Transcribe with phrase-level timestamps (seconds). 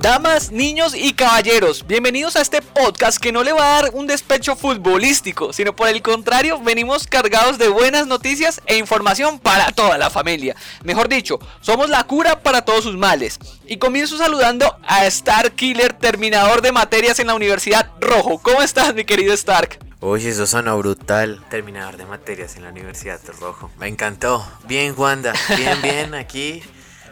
[0.00, 4.06] Damas, niños y caballeros, bienvenidos a este podcast que no le va a dar un
[4.06, 9.96] despecho futbolístico, sino por el contrario, venimos cargados de buenas noticias e información para toda
[9.98, 10.56] la familia.
[10.82, 13.38] Mejor dicho, somos la cura para todos sus males.
[13.66, 18.38] Y comienzo saludando a Star Killer, terminador de materias en la Universidad Rojo.
[18.38, 19.78] ¿Cómo estás, mi querido Stark?
[20.00, 21.42] Uy, eso suena brutal.
[21.48, 23.70] Terminador de materias en la Universidad Rojo.
[23.78, 24.46] Me encantó.
[24.64, 25.32] Bien, Wanda.
[25.56, 26.14] Bien, bien.
[26.14, 26.62] Aquí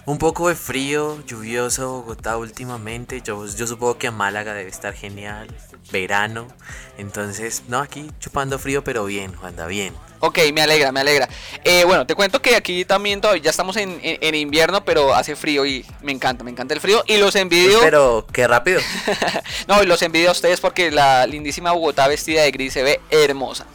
[0.04, 3.20] un poco de frío, lluvioso Bogotá últimamente.
[3.22, 5.48] Yo, yo supongo que a Málaga debe estar genial.
[5.90, 6.48] Verano.
[6.98, 9.94] Entonces, no, aquí chupando frío, pero bien, Wanda, bien.
[10.20, 11.28] Ok, me alegra, me alegra.
[11.64, 14.00] Eh, bueno, te cuento que aquí también todavía ya estamos en,
[14.34, 17.02] invierno, pero hace frío y me encanta, me encanta el frío.
[17.08, 17.80] Y los envidio.
[17.80, 18.80] pero qué rápido.
[19.68, 23.00] no, y los envidio a ustedes porque la lindísima Bogotá vestida de gris se ve
[23.10, 23.66] hermosa.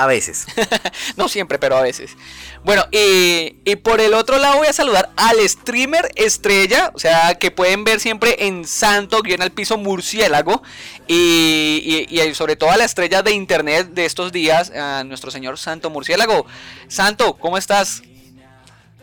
[0.00, 0.46] A veces.
[1.18, 2.16] no siempre, pero a veces.
[2.64, 3.50] Bueno, y,
[3.82, 8.00] por el otro lado voy a saludar al streamer estrella, o sea, que pueden ver
[8.00, 10.62] siempre en Santo, guion al piso murciélago,
[11.06, 15.58] y, y, sobre todo a la estrella de internet de estos días, a nuestro señor
[15.58, 16.46] Santo Murciélago.
[16.88, 18.02] Santo, ¿cómo estás?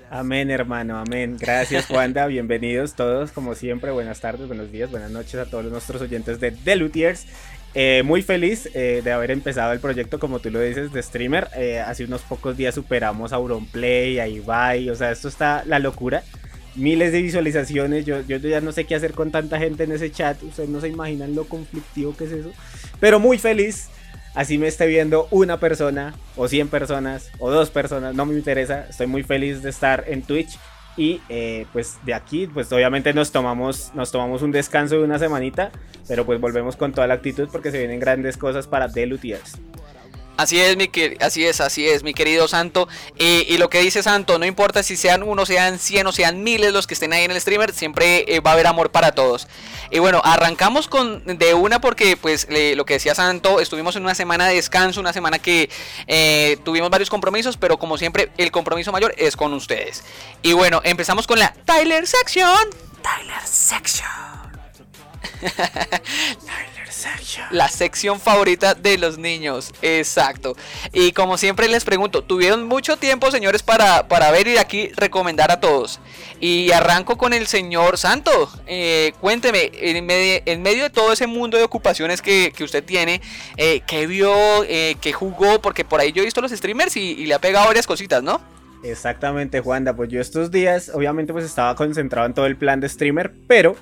[0.10, 1.38] Amén, hermano, amén.
[1.40, 2.26] Gracias, Juanda.
[2.28, 3.92] Bienvenidos todos, como siempre.
[3.92, 7.28] Buenas tardes, buenos días, buenas noches a todos nuestros oyentes de The Lutiers.
[7.74, 11.50] Eh, muy feliz eh, de haber empezado el proyecto, como tú lo dices, de streamer.
[11.56, 15.80] Eh, hace unos pocos días superamos a Auronplay, a Ibai, o sea, esto está la
[15.80, 16.24] locura.
[16.76, 20.12] Miles de visualizaciones, yo, yo ya no sé qué hacer con tanta gente en ese
[20.12, 22.52] chat, ustedes no se imaginan lo conflictivo que es eso.
[23.00, 23.90] Pero muy feliz,
[24.36, 28.86] así me esté viendo una persona, o 100 personas, o dos personas, no me interesa,
[28.90, 30.60] estoy muy feliz de estar en Twitch
[30.98, 35.20] y eh, pues de aquí, pues obviamente nos tomamos, nos tomamos un descanso de una
[35.20, 35.72] semanita,
[36.08, 39.06] pero pues volvemos con toda la actitud porque se vienen grandes cosas para The
[40.38, 42.88] Así es, mi, así es, así es, mi querido Santo.
[43.18, 46.74] y lo que dice Santo, no importa si sean uno, sean cien o sean miles
[46.74, 49.48] los que estén ahí en el streamer, siempre eh, va a haber amor para todos.
[49.90, 54.16] Y bueno, arrancamos con de una porque, pues, lo que decía Santo, estuvimos en una
[54.16, 55.70] semana de descanso, una semana que
[56.08, 60.04] eh, tuvimos varios compromisos, pero como siempre, el compromiso mayor es con ustedes.
[60.42, 62.70] Y bueno, empezamos con la Tyler Section.
[63.02, 64.08] Tyler Section.
[67.52, 69.74] La sección favorita de los niños.
[69.82, 70.56] Exacto.
[70.94, 74.90] Y como siempre les pregunto, ¿tuvieron mucho tiempo, señores, para, para ver y de aquí
[74.96, 76.00] recomendar a todos?
[76.40, 78.32] Y arranco con el señor Santo.
[78.68, 83.22] Eh, cuénteme, en, medio, de todo ese mundo de ocupaciones que, usted tiene,
[83.58, 85.62] eh, ¿qué vio, eh, qué jugó?
[85.62, 88.24] Porque por ahí yo he visto los streamers y, y le ha pegado varias cositas,
[88.24, 88.42] ¿no?
[88.84, 89.96] Exactamente, Juanda.
[89.96, 93.76] Pues yo estos días, obviamente, pues estaba concentrado en todo el plan de streamer, pero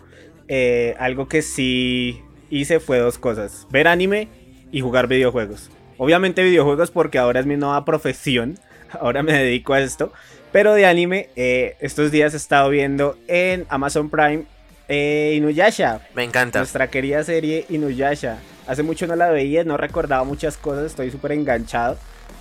[0.99, 2.23] algo que sí
[2.55, 4.29] hice fue dos cosas, ver anime
[4.71, 5.69] y jugar videojuegos.
[5.97, 8.57] Obviamente videojuegos porque ahora es mi nueva profesión,
[8.99, 10.11] ahora me dedico a esto,
[10.51, 14.45] pero de anime eh, estos días he estado viendo en Amazon Prime
[14.87, 16.01] eh, Inuyasha.
[16.13, 16.59] Me encanta.
[16.59, 18.37] Nuestra querida serie Inuyasha.
[18.67, 21.97] Hace mucho no la veía, no recordaba muchas cosas, estoy súper enganchado.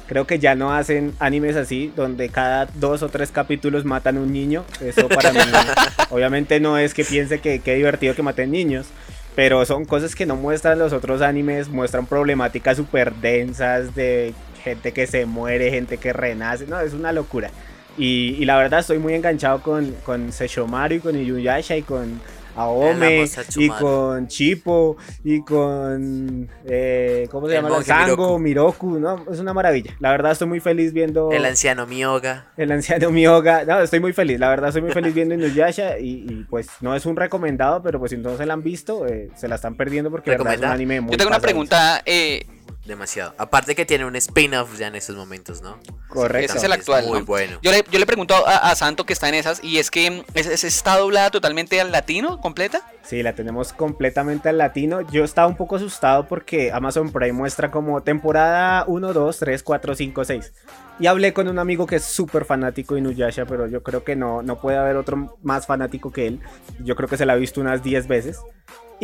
[0.06, 4.32] Creo que ya no hacen animes así, donde cada dos o tres capítulos matan un
[4.32, 4.64] niño.
[4.80, 5.40] Eso para mí,
[6.10, 8.86] obviamente no es que piense que qué divertido que maten niños,
[9.34, 14.92] pero son cosas que no muestran los otros animes, muestran problemáticas súper densas de gente
[14.92, 17.50] que se muere, gente que renace, no, es una locura.
[17.96, 22.20] Y, la verdad estoy muy enganchado con, con Seshomaru y con Inuyasha y con
[22.56, 23.26] Aome
[23.56, 27.82] y con Chipo y con eh, ¿cómo se llama?
[27.82, 28.98] Sango, Miroku.
[28.98, 29.94] no, es una maravilla.
[30.00, 32.46] La verdad estoy muy feliz viendo el anciano Miyoga.
[32.56, 33.64] El anciano Miyoga.
[33.64, 36.94] No, estoy muy feliz, la verdad estoy muy feliz viendo Inuyasha y, y pues no
[36.94, 39.76] es un recomendado, pero pues si no se la han visto, eh, se la están
[39.76, 42.46] perdiendo porque es un anime muy Yo tengo una pregunta eh,
[42.84, 43.34] demasiado.
[43.38, 45.78] Aparte que tiene un spin-off ya en estos momentos, ¿no?
[46.08, 46.52] Correcto.
[46.52, 47.06] Ese es el actual.
[47.06, 47.58] Muy bueno.
[47.62, 50.64] Yo le, yo le pregunto a, Santo que está en esas y es que ¿es,
[50.64, 52.82] está doblada totalmente al latino, completa.
[53.04, 55.00] Sí, la tenemos completamente al latino.
[55.10, 59.94] Yo estaba un poco asustado porque Amazon Prime muestra como temporada 1, 2, 3, 4,
[59.94, 60.52] 5, 6.
[61.00, 64.14] Y hablé con un amigo que es súper fanático de Inuyasha, pero yo creo que
[64.14, 66.40] no, no puede haber otro más fanático que él.
[66.80, 68.38] Yo creo que se la ha visto unas 10 veces.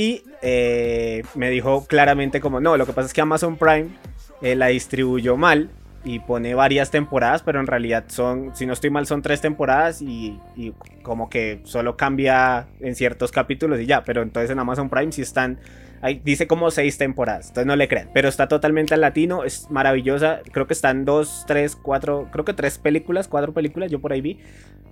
[0.00, 3.88] Y eh, me dijo claramente como, no, lo que pasa es que Amazon Prime
[4.40, 5.68] eh, la distribuyó mal
[6.04, 10.00] y pone varias temporadas, pero en realidad son, si no estoy mal, son tres temporadas
[10.00, 10.40] y,
[11.02, 15.20] como que solo cambia en ciertos capítulos y ya, pero entonces en Amazon Prime sí
[15.20, 15.58] están,
[16.24, 20.40] dice como seis temporadas, entonces no le crean, pero está totalmente al latino, es maravillosa,
[20.50, 24.22] creo que están dos, tres, cuatro, creo que tres películas, cuatro películas, yo por ahí
[24.22, 24.38] vi,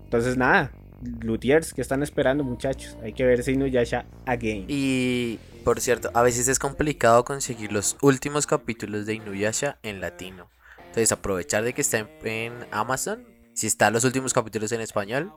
[0.05, 0.71] entonces nada,
[1.03, 2.97] Lutiers, que están esperando, muchachos?
[3.03, 4.65] Hay que ver si Inuyasha again.
[4.69, 10.49] Y por cierto, a veces es complicado conseguir los últimos capítulos de Inuyasha en latino.
[10.79, 13.27] Entonces, aprovechar de que está en, Amazon.
[13.55, 15.33] Si están los últimos capítulos en español,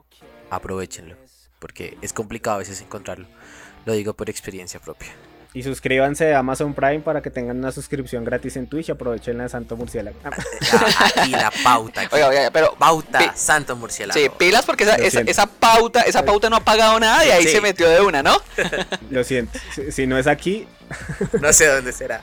[0.50, 1.16] aprovechenlo.
[1.60, 3.28] porque es complicado a veces encontrarlo.
[3.86, 5.10] Lo digo por experiencia propia.
[5.54, 8.90] Y suscríbanse a Amazon Prime para que tengan una suscripción gratis en Twitch.
[8.90, 10.16] Aprovechen la Santo Murciélago.
[10.24, 12.02] Ah, y la pauta.
[12.02, 12.10] aquí.
[12.16, 14.18] Oiga, oiga, pero pauta, pi- Santo Murciélago.
[14.18, 17.50] Sí, pilas porque esa, esa, pauta, esa pauta no ha pagado nada y ahí Sí.
[17.50, 18.38] se metió de una, ¿no?
[19.10, 19.60] Lo siento.
[19.76, 20.68] Si, si no es aquí,
[21.42, 22.22] No sé dónde será.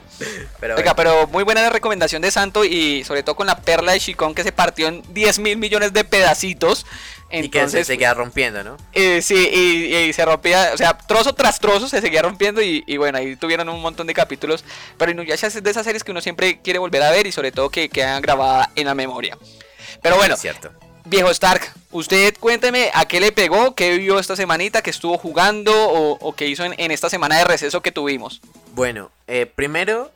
[0.60, 0.96] Pero Oiga, bueno.
[0.96, 4.34] pero muy buena la recomendación de Santo y sobre todo con la perla de Chicón
[4.34, 6.86] que se partió en 10 mil millones de pedacitos.
[7.30, 8.76] Y que se seguía rompiendo, ¿no?
[9.20, 12.96] sí, y, y se rompía, o sea, trozo tras trozo se seguía rompiendo y, y
[12.96, 14.64] bueno, ahí tuvieron un montón de capítulos.
[14.96, 17.52] Pero Inuyasha es de esas series que uno siempre quiere volver a ver y sobre
[17.52, 19.36] todo que quedan grabadas en la memoria.
[20.02, 20.70] Pero bueno, Es cierto.
[21.04, 25.72] viejo Stark, usted cuénteme a qué le pegó, qué vio esta semanita, qué estuvo jugando
[25.74, 28.40] o, o qué hizo en, en esta semana de receso que tuvimos.
[28.74, 30.12] Bueno, eh, primero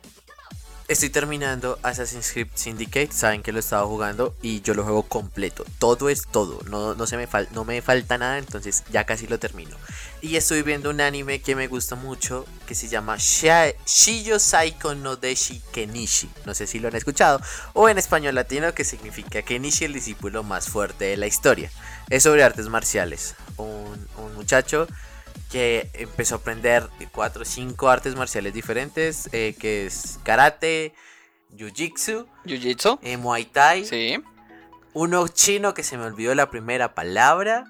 [0.87, 3.11] estoy terminando Assassin's Creed Syndicate.
[3.11, 5.65] Saben que lo estaba jugando y yo lo juego completo.
[5.79, 6.59] Todo es todo.
[6.69, 9.75] No, no, se me, fal- no me falta nada, entonces ya casi lo termino.
[10.21, 15.15] Y estoy viendo un anime que me gusta mucho que se llama Shiyo Saiko no
[15.15, 16.29] Deshi Kenishi.
[16.45, 17.41] No sé si lo han escuchado.
[17.73, 21.71] O en español latino que significa Kenishi el discípulo más fuerte de la historia.
[22.09, 23.35] Es sobre artes marciales.
[23.57, 24.87] Un, un muchacho
[25.53, 30.95] que empezó a aprender 4 o 5 artes marciales diferentes, eh, que es karate,
[31.55, 32.97] jiu-jitsu, Jiu-Jitsu.
[33.03, 34.21] eh, muay thai, Sí.
[34.93, 37.65] uno chino que se me olvidó la primera palabra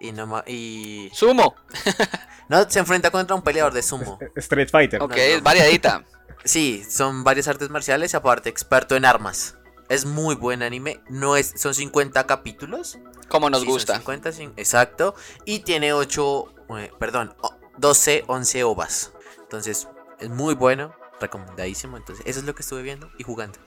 [0.00, 1.56] y no y Sumo.
[2.48, 4.18] no se enfrenta contra un peleador de sumo.
[4.36, 5.02] Street Fighter.
[5.02, 5.16] Ok, no.
[5.16, 6.04] es variadita.
[6.42, 9.56] Sí, son varias artes marciales, aparte experto en armas.
[9.90, 12.98] Es muy buen anime, no es son 50 capítulos.
[13.28, 13.96] Como nos Sí, gusta.
[13.96, 15.14] 50, cin- exacto.
[15.44, 16.54] Y tiene 8,
[16.98, 19.12] perdón, o- 12, 11 ovas.
[19.42, 19.88] Entonces,
[20.20, 21.96] es muy bueno, recomendadísimo.
[21.96, 23.58] Entonces, eso es lo que estuve viendo y jugando.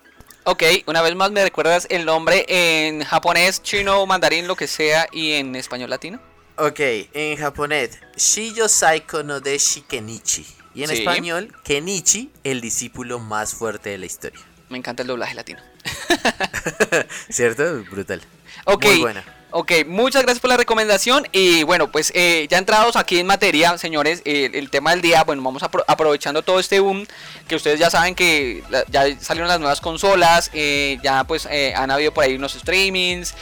[0.45, 5.07] Ok, una vez más me recuerdas el nombre en japonés, chino, mandarín, lo que sea,
[5.11, 6.19] y en español latino.
[6.57, 6.79] Ok,
[7.13, 10.45] en japonés, Shiyo Saiko no Deshi Kenichi.
[10.75, 10.97] Y en Sí.
[10.99, 14.39] español, Kenichi, el discípulo más fuerte de la historia.
[14.69, 15.59] Me encanta el doblaje latino.
[17.29, 17.83] ¿Cierto?
[17.89, 18.21] Brutal.
[18.65, 19.23] Ok, Muy buena.
[19.53, 21.27] Ok, muchas gracias por la recomendación.
[21.31, 25.23] Y bueno, pues eh, ya entrados aquí en materia, señores, eh, el tema del día,
[25.23, 27.05] bueno, vamos apro- aprovechando todo este boom,
[27.47, 31.91] que ustedes ya saben que ya salieron las nuevas consolas, eh, ya pues eh, han
[31.91, 33.35] habido por ahí unos streamings,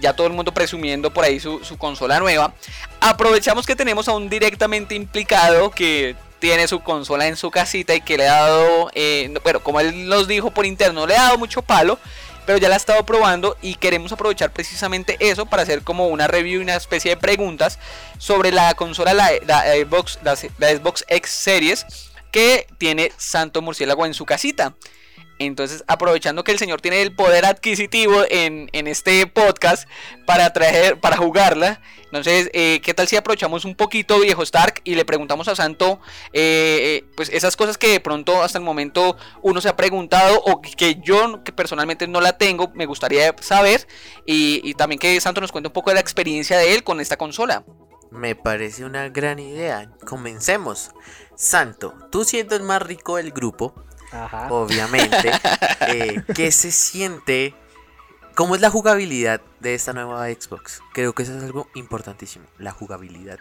[0.00, 2.52] ya todo el mundo presumiendo por ahí su, consola nueva.
[3.00, 8.00] Aprovechamos que tenemos a un directamente implicado que tiene su consola en su casita y
[8.00, 8.90] que le ha dado,
[9.30, 11.98] no- bueno, como él nos dijo por interno, le ha dado mucho palo,
[12.46, 16.28] pero ya la ha estado probando y queremos aprovechar precisamente eso para hacer como una
[16.28, 17.78] review una especie de preguntas
[18.18, 21.86] sobre la consola, la, Xbox, la Xbox X Series,
[22.30, 24.74] que tiene Santo Murciélago en su casita.
[25.38, 29.88] Entonces, aprovechando que el señor tiene el poder adquisitivo en, en este podcast
[30.26, 31.80] para traer, para jugarla.
[32.04, 36.00] Entonces, eh, ¿qué tal si aprovechamos un poquito, viejo Stark, y le preguntamos a Santo,
[36.32, 40.40] eh, eh, pues esas cosas que de pronto hasta el momento uno se ha preguntado
[40.46, 43.86] o que yo que personalmente no la tengo, me gustaría saber,
[44.24, 47.00] y, y también que Santo nos cuente un poco de la experiencia de él con
[47.00, 47.64] esta consola.
[48.10, 49.90] Me parece una gran idea.
[50.06, 50.92] Comencemos.
[51.34, 53.74] Santo, tú siendo el más rico del grupo,
[54.24, 54.48] Ajá.
[54.50, 55.30] obviamente,
[55.88, 57.54] eh, ¿qué se siente?
[58.34, 60.80] ¿Cómo es la jugabilidad de esta nueva Xbox?
[60.92, 63.38] Creo que eso es algo importantísimo, la jugabilidad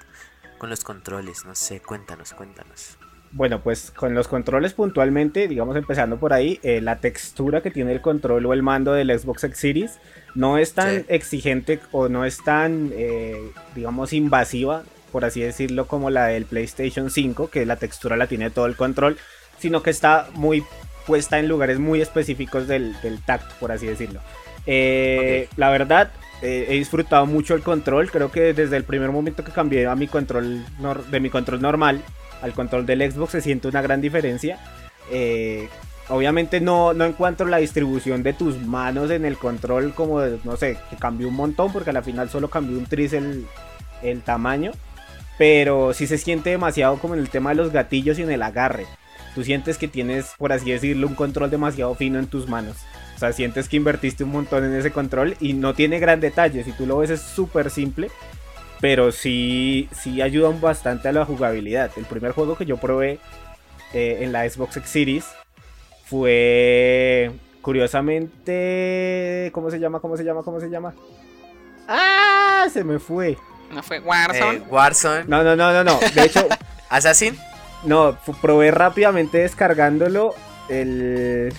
[0.58, 2.98] con los controles, no sé, cuéntanos, cuéntanos.
[3.32, 7.92] Bueno, pues con los controles puntualmente, digamos empezando por ahí, eh, la textura que tiene
[7.92, 10.00] el control o el mando del Xbox X Series
[10.36, 11.06] no es tan Sí.
[11.10, 17.10] exigente o no es tan, eh, digamos, invasiva, por así decirlo, como la del PlayStation
[17.10, 19.18] 5, que la textura la tiene todo el control,
[19.60, 20.64] sino que está muy
[21.08, 24.22] puesta en lugares muy específicos del, del tacto, por así decirlo.
[24.66, 28.10] Eh, La verdad, eh, he disfrutado mucho el control.
[28.12, 30.66] Creo que desde el primer momento que cambié a mi control
[31.12, 32.02] de mi control normal
[32.42, 34.60] al control del Xbox se siente una gran diferencia.
[35.12, 35.70] Eh,
[36.10, 40.58] obviamente no, no encuentro la distribución de tus manos en el control como, de- no
[40.58, 43.46] sé, que cambió un montón porque a la final solo cambió un tris el,
[44.04, 44.72] el tamaño.
[45.38, 48.42] Pero sí se siente demasiado como en el tema de los gatillos y en el
[48.42, 48.86] agarre.
[49.36, 52.78] Tú sientes que tienes, por así decirlo, un control demasiado fino en tus manos.
[53.16, 56.64] O sea, sientes que invertiste un montón en ese control y no tiene gran detalle.
[56.64, 58.10] Si tú lo ves es súper simple,
[58.80, 61.92] pero sí, sí ayudan bastante a la jugabilidad.
[61.98, 63.20] El primer juego que yo probé
[63.94, 65.26] eh, en la Xbox X Series
[66.06, 70.00] fue, curiosamente, ¿cómo se llama?
[70.00, 70.44] ¿Cómo se llama?
[70.44, 70.94] ¿Cómo se llama?
[71.88, 72.68] ¡Ah!
[72.72, 73.38] Se me fue.
[73.72, 74.58] ¿No fue Warzone?
[74.58, 76.00] Eh, Warzone, No, no, no, no, no.
[76.14, 76.48] De hecho,
[76.90, 77.38] Assassin,
[77.86, 80.34] no, probé rápidamente descargándolo
[80.70, 81.54] el...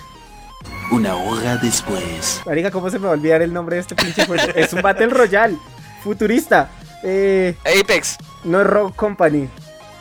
[0.90, 2.42] Una hora después.
[2.47, 4.42] Marica, ¿cómo se me va a olvidar el nombre de este pinche juego?
[4.54, 5.56] es un Battle Royale
[6.02, 6.68] futurista.
[7.02, 8.16] Eh, Apex.
[8.45, 9.49] no es Rock Company.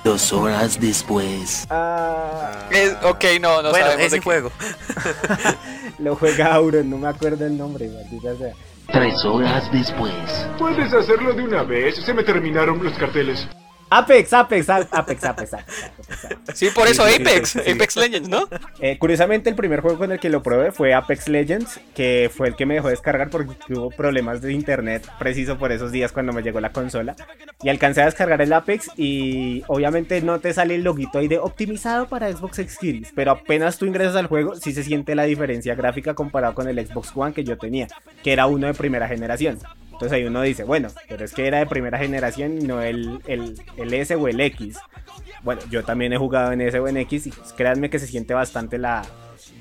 [0.04, 1.66] Dos horas después.
[1.70, 4.24] Ah, Es- ok, no, no bueno, sabemos ese de qué.
[4.24, 4.52] juego.
[6.00, 8.54] lo juega Auron, no me acuerdo el nombre, maldita sea.
[8.92, 10.14] Tres horas después.
[10.60, 13.48] Puedes hacerlo de una vez, se me terminaron los carteles.
[13.90, 15.52] Apex, Apex, Apex, Apex.
[16.54, 17.56] Sí, por eso Apex.
[17.58, 18.48] Apex Legends, ¿no?
[18.80, 22.48] Eh, curiosamente, el primer juego con el que lo probé fue Apex Legends, que fue
[22.48, 26.34] el que me dejó descargar porque hubo problemas de internet preciso por esos días cuando
[26.34, 27.16] me llegó la consola.
[27.62, 31.40] Y alcancé a descargar el Apex y obviamente no te sale el loguito ahí de
[31.40, 35.24] optimizado para Xbox X Series, pero apenas tú ingresas al juego sí se siente la
[35.24, 37.88] diferencia gráfica comparado con el Xbox One que yo tenía,
[38.24, 39.60] que era uno de primera generación.
[39.96, 43.22] Entonces ahí uno dice, bueno, pero es que era de primera generación y no el,
[43.28, 44.78] el, el S o el X.
[45.42, 48.34] Bueno, yo también he jugado en S o en X y créanme que se siente
[48.34, 49.04] bastante la,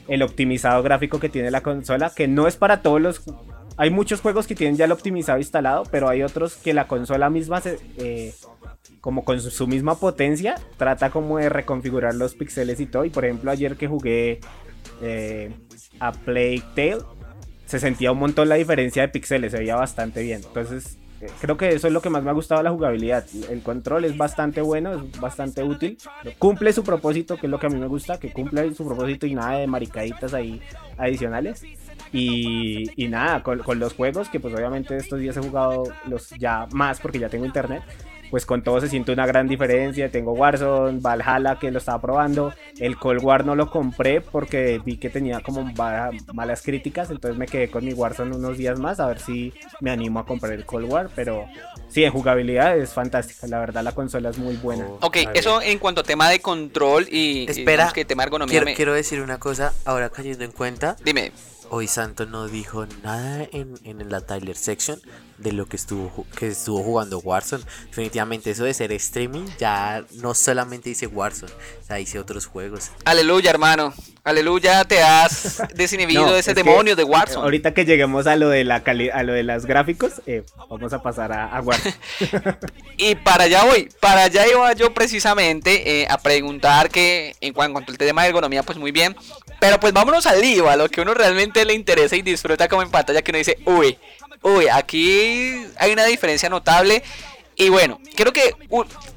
[0.09, 3.23] el optimizado gráfico que tiene la consola, que no es para todos los...
[3.76, 7.31] Hay muchos juegos que tienen ya el optimizado instalado, pero hay otros que la consola
[7.31, 8.35] misma, se, eh,
[9.00, 13.05] como con su, su misma potencia, trata como de reconfigurar los píxeles y todo.
[13.05, 14.41] Y por ejemplo, ayer que jugué
[15.00, 15.53] eh,
[16.00, 17.03] a Plague Tale,
[17.66, 20.42] se sentía un montón la diferencia de píxeles, se veía bastante bien.
[20.44, 23.25] Entonces, eh, creo que eso es lo que más me ha gustado la jugabilidad.
[23.50, 25.97] El control es bastante bueno, es bastante útil.
[26.38, 29.26] Cumple su propósito, que es lo que a mí me gusta, que cumple su propósito
[29.26, 30.61] y nada de maricaditas ahí
[30.99, 31.62] adicionales.
[32.12, 36.30] Y, y nada, con, con los juegos, que pues obviamente estos días he jugado los
[36.30, 37.83] ya más porque ya tengo internet.
[38.35, 40.11] Pues con todo se siente una gran diferencia.
[40.11, 42.53] Tengo Warzone, Valhalla que lo estaba probando.
[42.81, 45.62] El Cold War no lo compré porque vi que tenía como
[46.33, 47.11] malas críticas.
[47.12, 50.26] Entonces me quedé con mi Warzone unos días más a ver si me animo a
[50.26, 51.11] comprar el Cold War.
[51.14, 51.45] Pero
[51.87, 53.47] sí, en jugabilidad es fantástica.
[53.47, 54.85] La verdad la consola es muy buena.
[54.85, 58.50] Oh, Ok, eso en cuanto a tema de control y Espera, que tema ergonomía.
[58.50, 61.31] Quiero, me- quiero decir una cosa, ahora cayendo en cuenta, Dime,
[61.71, 65.00] hoy Santo no dijo nada en, en la Tyler section
[65.38, 67.64] de lo que estuvo que estuvo jugando Warzone.
[67.87, 71.52] Definitivamente eso de ser streaming ya no solamente dice Warzone,
[71.88, 72.90] ya dice otros juegos.
[73.04, 73.92] aleluya, hermano.
[74.25, 77.45] Aleluya, te has desinhibido No, de ese es demonio de Warzone.
[77.45, 80.95] Ahorita que lleguemos a lo de la cali- a lo de los gráficos, eh, vamos
[80.95, 81.95] a pasar a, a Warzone.
[82.97, 87.81] Y para allá voy, para allá iba yo precisamente eh, a preguntar que en cuanto
[87.90, 89.14] al tema de ergonomía, pues muy bien.
[89.61, 92.83] Pero pues vámonos al lío, a lo que uno realmente le interesa y disfruta como
[92.83, 93.99] en pantalla, que uno dice, uy,
[94.43, 97.02] uy, aquí hay una diferencia notable.
[97.57, 98.55] Y bueno, creo que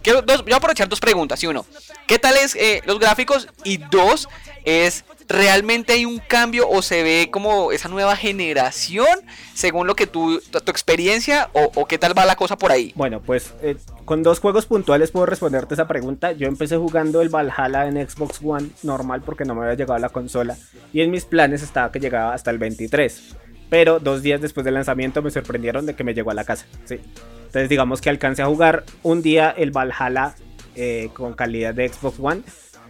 [0.02, 1.42] quiero dos, voy a aprovechar dos preguntas.
[1.44, 1.66] Y uno,
[2.08, 3.48] ¿qué tal es eh, los gráficos?
[3.64, 4.30] Y dos,
[4.66, 9.08] es ¿realmente hay un cambio o se ve como esa nueva generación
[9.54, 12.94] según lo que tu, tu experiencia o, o qué tal va la cosa por ahí?
[12.96, 13.76] Bueno, pues eh,
[14.06, 16.32] con dos juegos puntuales puedo responderte esa pregunta.
[16.32, 20.00] Yo empecé jugando el Valhalla en Xbox One normal porque no me había llegado a
[20.00, 20.58] la consola.
[20.94, 23.36] Y en mis planes estaba que llegaba hasta el 23.
[23.70, 26.66] Pero dos días después del lanzamiento me sorprendieron de que me llegó a la casa.
[26.86, 27.02] ¿sí?
[27.48, 30.36] Entonces digamos que alcancé a jugar un día el Valhalla
[30.76, 32.42] eh, con calidad de Xbox One.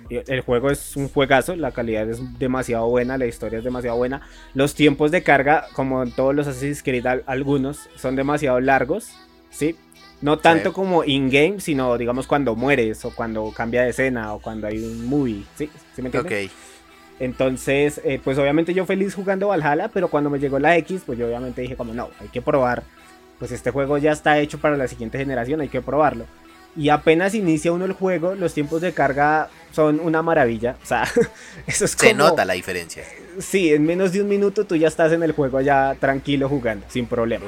[0.09, 3.97] Y El juego es un juegazo, la calidad es demasiado buena, la historia es demasiado
[3.97, 4.21] buena.
[4.53, 9.11] Los tiempos de carga, como en todos los Assassin's Creed, al- algunos son demasiado largos,
[9.49, 9.75] ¿sí?
[10.21, 10.75] No tanto Sí.
[10.75, 15.05] como in-game, sino digamos cuando mueres o cuando cambia de escena o cuando hay un
[15.07, 15.69] movie, ¿sí?
[15.95, 16.45] ¿Sí me entiendes?
[16.47, 16.51] Ok,
[17.19, 21.17] Entonces, eh, pues obviamente yo feliz jugando Valhalla, pero cuando me llegó la X, pues
[21.19, 22.83] yo obviamente dije como no, hay que probar.
[23.39, 26.25] Pues este juego ya está hecho para la siguiente generación, hay que probarlo.
[26.75, 30.77] Y apenas inicia uno el juego, los tiempos de carga son una maravilla.
[30.84, 31.03] O sea,
[31.67, 32.29] eso es se como...
[32.29, 33.03] nota la diferencia.
[33.39, 36.86] Sí, en menos de un minuto tú ya estás en el juego ya tranquilo jugando,
[36.89, 37.46] sin problema.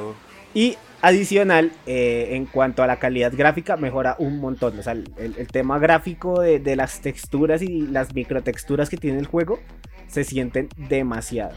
[0.53, 4.79] Y adicional, eh, en cuanto a la calidad gráfica, mejora un montón.
[4.79, 9.27] O sea, el tema gráfico de, de las texturas y las microtexturas que tiene el
[9.27, 9.59] juego
[10.07, 11.55] se sienten demasiado.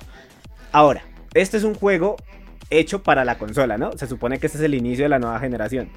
[0.72, 2.16] Ahora, este es un juego
[2.70, 3.92] hecho para la consola, ¿no?
[3.96, 5.88] Se supone que este es el inicio de la nueva generación.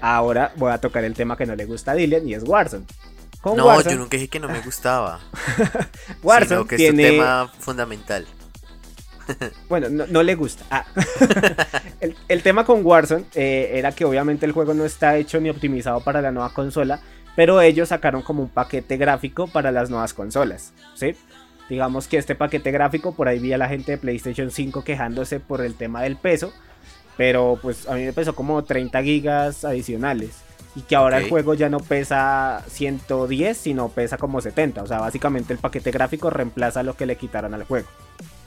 [0.00, 2.84] Ahora voy a tocar el tema que no le gusta a Dylan y es Warzone.
[3.40, 5.20] Con No, Warzone, yo nunca dije que no me gustaba,
[6.22, 7.02] Warzone sino que tiene...
[7.02, 8.26] es un tema fundamental.
[9.70, 10.66] Bueno, no, no le gusta.
[10.70, 10.84] Ah.
[12.00, 15.48] el, el tema con Warzone eh, era que obviamente el juego no está hecho ni
[15.48, 17.00] optimizado para la nueva consola,
[17.36, 21.16] pero ellos sacaron como un paquete gráfico para las nuevas consolas, ¿sí?
[21.68, 25.40] Digamos que este paquete gráfico, por ahí vi a la gente de PlayStation 5 quejándose
[25.40, 26.52] por el tema del peso,
[27.16, 30.42] pero pues a mí me pesó como 30 gigas adicionales.
[30.76, 34.82] Y que ahora el juego ya no pesa 110, sino pesa como 70.
[34.82, 37.86] O sea, básicamente el paquete gráfico reemplaza lo que le quitaron al juego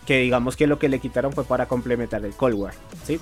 [0.08, 2.74] que digamos que lo que le quitaron fue para complementar el Cold War,
[3.06, 3.20] ¿sí?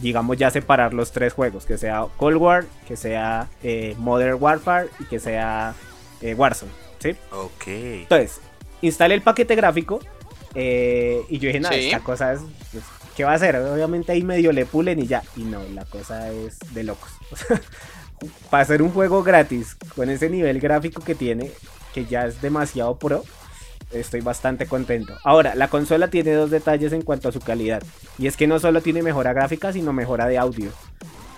[0.00, 4.88] Digamos ya separar los tres juegos, que sea Cold War, que sea eh, Modern Warfare
[4.98, 5.74] y que sea
[6.22, 7.10] eh, Warzone, ¿sí?
[7.32, 7.66] Ok.
[7.66, 8.40] Entonces,
[8.82, 10.00] instalé el paquete gráfico
[10.54, 11.86] eh, y yo dije, nada, Sí.
[11.86, 12.82] esta cosa es, es
[13.16, 13.56] ¿qué va a hacer?
[13.56, 15.22] Obviamente ahí medio le pulen y ya.
[15.36, 17.10] Y no, la cosa es de locos.
[18.50, 21.50] para hacer un juego gratis con ese nivel gráfico que tiene,
[21.94, 23.24] que ya es demasiado pro,
[23.92, 25.14] estoy bastante contento.
[25.24, 27.82] Ahora, la consola tiene dos detalles en cuanto a su calidad.
[28.18, 30.70] Y es que no solo tiene mejora gráfica, sino mejora de audio.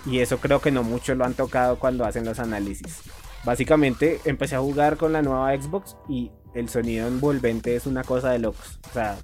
[0.05, 3.01] Y eso creo que no muchos lo han tocado cuando hacen los análisis.
[3.43, 8.31] Básicamente empecé a jugar con la nueva Xbox y el sonido envolvente es una cosa
[8.31, 8.79] de locos.
[8.89, 9.17] O sea,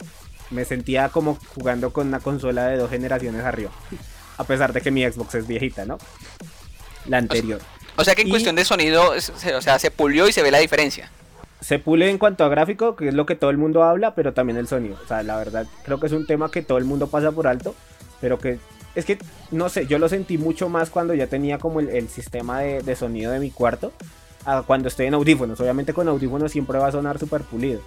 [0.52, 3.72] me sentía como jugando con una consola de dos generaciones arriba.
[4.38, 5.98] A pesar de que mi Xbox es viejita, ¿no?
[7.08, 7.60] La anterior.
[7.98, 10.52] O sea que en Y- cuestión de sonido, o sea, se pulió y se ve
[10.52, 11.10] la diferencia.
[11.62, 14.34] Se pule en cuanto a gráfico, que es lo que todo el mundo habla, pero
[14.34, 14.98] también el sonido.
[15.04, 17.48] O sea, la verdad, creo que es un tema que todo el mundo pasa por
[17.48, 17.74] alto,
[18.22, 18.60] pero que
[18.94, 19.18] es que,
[19.52, 22.82] no sé, yo lo sentí mucho más cuando ya tenía como el, el sistema de,
[22.84, 23.94] de sonido de mi cuarto,
[24.46, 25.60] a cuando estoy en audífonos.
[25.60, 27.82] Obviamente con audífonos siempre va a sonar súper pulido,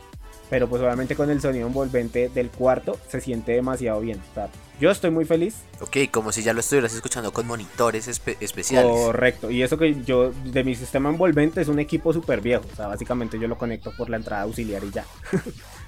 [0.50, 4.20] pero pues obviamente con el sonido envolvente del cuarto se siente demasiado bien.
[4.30, 4.48] O sea,
[4.80, 8.90] yo estoy muy feliz, Ok, como si ya lo estuvieras escuchando con monitores espe- especiales.
[8.92, 9.50] Correcto.
[9.50, 12.64] Y eso que yo, de mi sistema envolvente, es un equipo súper viejo.
[12.72, 15.04] O sea, básicamente yo lo conecto por la entrada auxiliar y ya.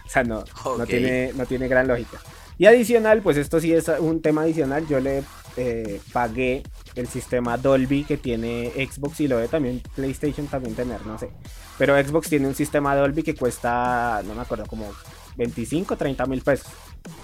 [0.06, 0.86] o sea, no, no, Ok.
[0.86, 2.18] tiene, no tiene gran lógica.
[2.60, 4.86] Y adicional, pues esto sí es un tema adicional.
[4.86, 5.24] Yo le
[5.56, 6.62] eh, pagué
[6.94, 11.30] el sistema Dolby que tiene Xbox y lo debe también PlayStation también tener, no sé.
[11.78, 14.92] Pero Xbox tiene un sistema Dolby que cuesta, no me acuerdo, como
[15.38, 16.66] 25, 30 mil pesos.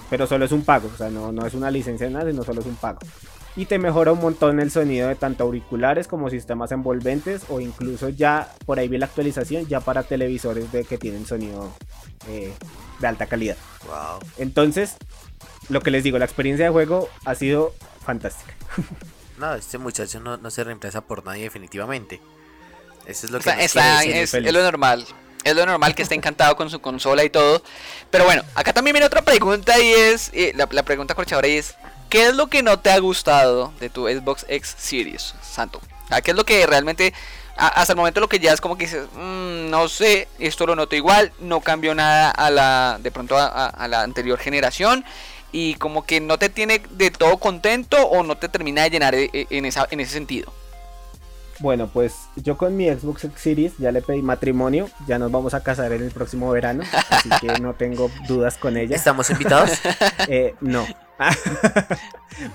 [0.08, 2.42] Pero solo es un pago, o sea, no, no es una licencia de nada, sino
[2.42, 3.00] solo es un pago.
[3.56, 8.10] Y te mejora un montón el sonido de tanto auriculares como sistemas envolventes o incluso
[8.10, 11.72] ya, por ahí vi la actualización, ya para televisores de que tienen sonido
[12.28, 12.52] eh,
[13.00, 13.56] de alta calidad.
[13.86, 14.20] Wow.
[14.36, 14.96] Entonces,
[15.70, 18.54] lo que les digo, la experiencia de juego ha sido fantástica.
[19.38, 22.22] No, este muchacho no, no se reemplaza por nadie definitivamente.
[23.04, 25.06] Eso es lo que Está, nos está- es, es lo normal.
[25.44, 27.62] Es lo normal que esté encantado con su consola y todo.
[28.10, 31.58] Pero bueno, acá también viene otra pregunta y es, eh, la, la pregunta corchadora y
[31.58, 31.74] es,
[32.16, 35.82] ¿qué es lo que no te ha gustado de tu Xbox X Series, Santo?
[36.24, 37.12] ¿Qué es lo que realmente,
[37.58, 40.64] a- hasta el momento lo que ya es como que dices, "Mm, no sé, esto
[40.66, 44.38] lo noto igual, no cambió nada a la, de pronto a, a- a la anterior
[44.38, 45.04] generación?
[45.52, 49.14] Y como que no te tiene de todo contento o no te termina de llenar
[49.14, 50.50] en, esa, en ese sentido.
[51.58, 55.52] Bueno, pues yo con mi Xbox X Series ya le pedí matrimonio, ya nos vamos
[55.54, 58.94] a casar en el próximo verano, así que no tengo dudas con ella.
[58.96, 59.70] ¿Estamos invitados?
[60.28, 60.86] Eh, no.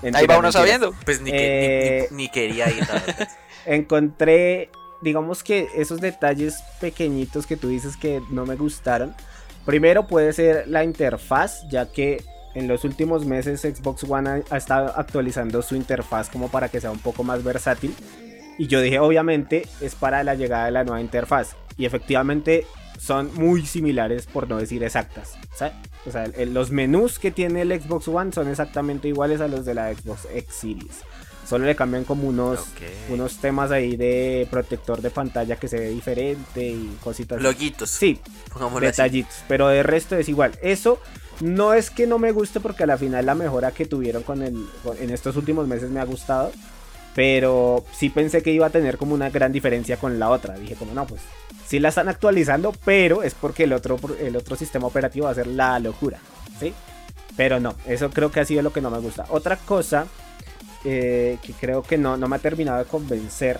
[0.02, 0.52] Mentira, Ahí va uno mentira.
[0.52, 0.94] sabiendo.
[1.04, 2.86] Pues ni, que- ni- Eh, ni- ni quería ir.
[3.66, 4.70] encontré,
[5.02, 9.14] digamos que esos detalles pequeñitos que tú dices que no me gustaron.
[9.64, 14.56] Primero puede ser la interfaz, ya que en los últimos meses Xbox One ha, ha
[14.56, 17.94] estado actualizando su interfaz como para que sea un poco más versátil.
[18.58, 21.56] Y yo dije, obviamente es para la llegada de la nueva interfaz.
[21.78, 22.66] Y efectivamente
[22.98, 25.34] son muy similares, por no decir exactas.
[25.54, 25.74] ¿sabes?
[26.06, 29.64] O sea, el- los menús que tiene el Xbox One son exactamente iguales a los
[29.64, 30.96] de la Xbox X Series.
[31.48, 32.60] Solo le cambian como unos,
[33.10, 37.42] unos temas ahí de protector de pantalla que se ve diferente y cositas.
[37.42, 37.90] Loguitos.
[37.90, 38.18] Sí,
[38.52, 38.96] pongámoslo así.
[39.02, 40.52] detallitos, pero de resto es igual.
[40.62, 40.98] Eso
[41.40, 44.42] no es que no me guste porque a la final la mejora que tuvieron con
[44.42, 46.52] el con- en estos últimos meses me ha gustado,
[47.14, 50.54] pero sí pensé que iba a tener como una gran diferencia con la otra.
[50.54, 51.20] Dije como no, pues
[51.72, 55.34] sí la están actualizando, pero es porque el otro el otro sistema operativo va a
[55.34, 56.18] ser la locura,
[56.60, 56.74] ¿sí?
[57.34, 59.24] Pero no, eso creo que ha sido lo que no me gusta.
[59.30, 60.06] Otra cosa
[60.84, 63.58] eh, que creo que no, no me ha terminado de convencer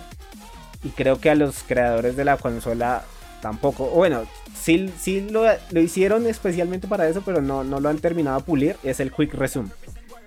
[0.83, 3.03] y creo que a los creadores de la consola
[3.41, 3.87] tampoco.
[3.87, 8.37] Bueno, sí, sí lo, lo hicieron especialmente para eso, pero no, no lo han terminado
[8.37, 8.75] de pulir.
[8.83, 9.69] Es el Quick Resume.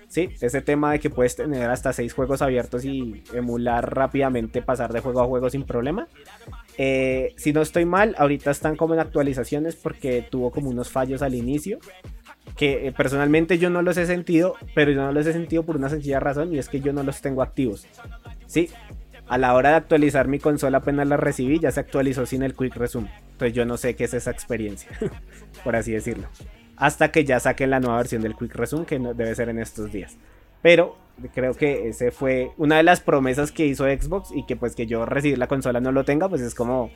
[0.09, 4.91] Sí, ese tema de que puedes tener hasta seis juegos abiertos y emular rápidamente, pasar
[4.91, 6.09] de juego a juego sin problema.
[6.77, 11.21] Eh, si no estoy mal, ahorita están como en actualizaciones porque tuvo como unos fallos
[11.21, 11.79] al inicio.
[12.55, 15.75] Que eh, personalmente yo no los he sentido, pero yo no los he sentido por
[15.75, 17.85] una sencilla razón y es que yo no los tengo activos.
[18.45, 18.69] Sí,
[19.27, 22.55] a la hora de actualizar mi consola apenas la recibí, ya se actualizó sin el
[22.55, 23.11] Quick Resume.
[23.33, 24.89] Entonces yo no sé qué es esa experiencia,
[25.63, 26.27] por así decirlo.
[26.77, 29.59] Hasta que ya saquen la nueva versión del Quick Resume, que no- debe ser en
[29.59, 30.15] estos días.
[30.61, 30.95] Pero
[31.33, 34.85] creo que ese fue una de las promesas que hizo Xbox y que pues que
[34.87, 36.91] yo recibir la consola no lo tenga, pues es como...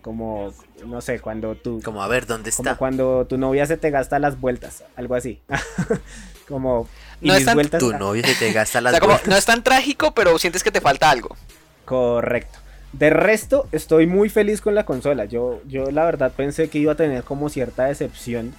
[0.00, 0.52] Como,
[0.84, 1.80] no sé, cuando tú...
[1.84, 2.76] Como a ver, ¿dónde Como está?
[2.78, 5.40] cuando tu novia se te gasta las vueltas, algo así.
[6.48, 6.88] como...
[7.20, 9.28] y No es tan- vueltas- Tu novio se te gasta O las sea, como, vueltas.
[9.30, 11.36] no es tan trágico, pero sientes que te falta algo.
[11.84, 12.58] Correcto.
[12.92, 15.24] De resto, estoy muy feliz con la consola.
[15.24, 18.52] Yo, yo la verdad pensé que iba a tener como cierta decepción.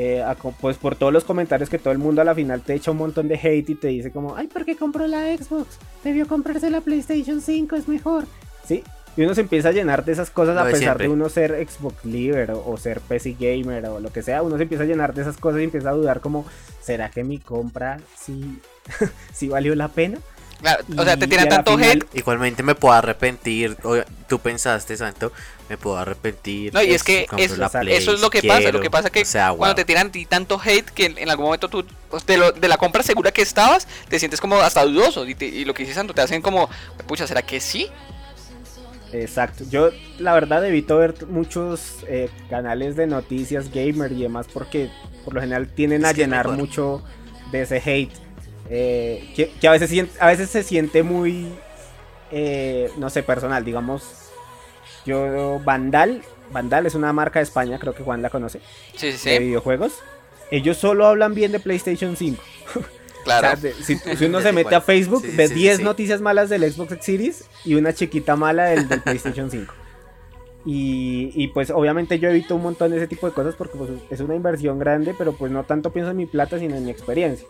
[0.00, 0.24] Eh,
[0.60, 2.98] pues por todos los comentarios que todo el mundo a la final te echa un
[2.98, 5.76] montón de hate y te dice como, ay, ¿por qué compró la Xbox?
[6.04, 8.24] Debió comprarse la PlayStation 5, es mejor.
[8.64, 8.84] Sí,
[9.16, 11.08] Y uno se empieza a llenar de esas cosas a pesar siempre.
[11.08, 14.42] de uno ser Xbox Liver o, o ser PC Gamer o lo que sea.
[14.42, 16.46] Uno se empieza a llenar de esas cosas y empieza a dudar como,
[16.80, 18.60] ¿será que mi compra sí,
[19.32, 20.18] sí valió la pena?
[20.60, 22.06] Claro, o sea, te tiran tanto final- hate.
[22.18, 23.76] Igualmente me puedo arrepentir.
[23.84, 23.96] o-
[24.28, 25.32] Tú pensaste, Santo,
[25.68, 26.74] me puedo arrepentir.
[26.74, 27.84] No, y es que compro eso, la exacto.
[27.86, 28.72] Play eso es lo que pasa.
[28.72, 31.16] Lo que pasa que O sea, cuando te tiran a ti tanto hate que en,
[31.18, 34.40] en algún momento tú, pues, de, lo- de la compra segura que estabas, te sientes
[34.40, 35.26] como hasta dudoso.
[35.26, 36.68] Y, te- y lo que dices, Santo, te hacen como,
[37.06, 37.88] pucha, ¿será que sí?
[39.12, 39.64] Exacto.
[39.70, 44.90] Yo, la verdad, evito ver muchos eh, canales de noticias gamer y demás porque
[45.24, 46.58] por lo general tienden Es a que es llenar mejor.
[46.58, 47.02] mucho
[47.52, 48.12] de ese hate.
[48.70, 51.48] Eh, que, que a, veces, a veces se siente muy,
[52.30, 53.64] eh, no sé, personal.
[53.64, 54.30] Digamos,
[55.06, 56.22] yo, Vandal.
[56.50, 58.60] Vandal es una marca de España, creo que Juan la conoce,
[58.96, 59.92] Sí, sí, de videojuegos.
[60.50, 62.42] Ellos solo hablan bien de PlayStation 5.
[63.24, 63.48] Claro.
[63.48, 65.76] O sea, de- si, si uno se mete a Facebook, Sí, sí, ve sí, 10
[65.78, 65.82] sí.
[65.82, 69.74] noticias malas del Xbox Series y una chiquita mala del, del PlayStation 5.
[70.64, 73.90] Y, y, pues obviamente yo evito un montón de ese tipo de cosas porque pues,
[74.08, 76.90] es una inversión grande, pero pues no tanto pienso en mi plata, sino en mi
[76.90, 77.46] experiencia.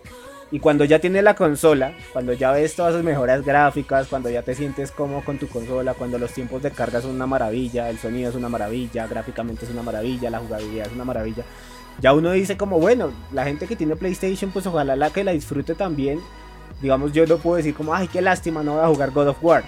[0.51, 4.43] Y cuando ya tienes la consola, cuando ya ves todas esas mejoras gráficas, cuando ya
[4.43, 7.99] te sientes cómodo con tu consola, cuando los tiempos de carga son una maravilla, el
[7.99, 11.45] sonido es una maravilla, gráficamente es una maravilla, la jugabilidad es una maravilla,
[12.01, 15.33] ya uno dice como, bueno, la gente que tiene PlayStation, pues ojalá la que la
[15.33, 16.21] disfrute también.
[16.81, 19.43] Digamos, yo no puedo decir como, ay, qué lástima, no voy a jugar God of
[19.43, 19.65] War.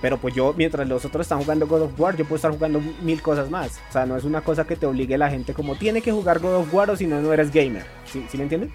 [0.00, 2.80] Pero pues yo, mientras los otros están jugando God of War, yo puedo estar jugando
[3.02, 3.80] mil cosas más.
[3.90, 6.38] O sea, no es una cosa que te obligue la gente como, tiene que jugar
[6.38, 7.84] God of War o si no, no eres gamer.
[8.06, 8.72] ¿Sí, ¿Sí me entienden?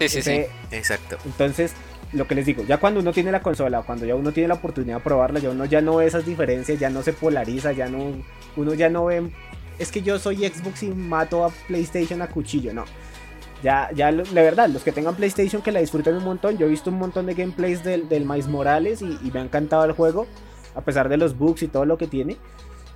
[0.00, 0.42] Sí, sí, sí.
[0.72, 1.16] Exacto.
[1.24, 1.72] entonces,
[2.12, 4.54] lo que les digo, ya cuando uno tiene la consola, cuando ya uno tiene la
[4.54, 7.88] oportunidad de probarla, ya uno ya no ve esas diferencias, ya no se polariza, ya
[7.88, 8.14] no,
[8.56, 9.30] uno ya no ve,
[9.78, 12.84] es que yo soy Xbox y mato a PlayStation a cuchillo, no.
[13.62, 16.68] Ya, ya, la verdad, los que tengan PlayStation que la disfruten un montón, yo he
[16.70, 19.92] visto un montón de gameplays del, del Miles Morales y, y me ha encantado el
[19.92, 20.26] juego,
[20.74, 22.38] a pesar de los bugs y todo lo que tiene.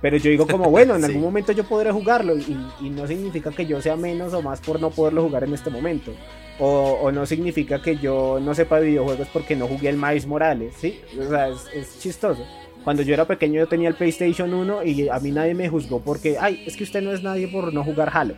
[0.01, 1.05] Pero yo digo como, bueno, en Sí.
[1.07, 4.59] algún momento yo podré jugarlo y, y no significa que yo sea menos o más
[4.59, 6.11] por no poderlo jugar en este momento.
[6.59, 10.25] O, o no significa que yo no sepa de videojuegos porque no jugué el Miles
[10.25, 11.01] Morales, ¿sí?
[11.19, 12.45] O sea, es, es chistoso.
[12.85, 15.99] Cuando yo era pequeño yo tenía el PlayStation 1 y a mí nadie me juzgó
[16.01, 18.35] porque, ay, es que usted no es nadie por no jugar Halo,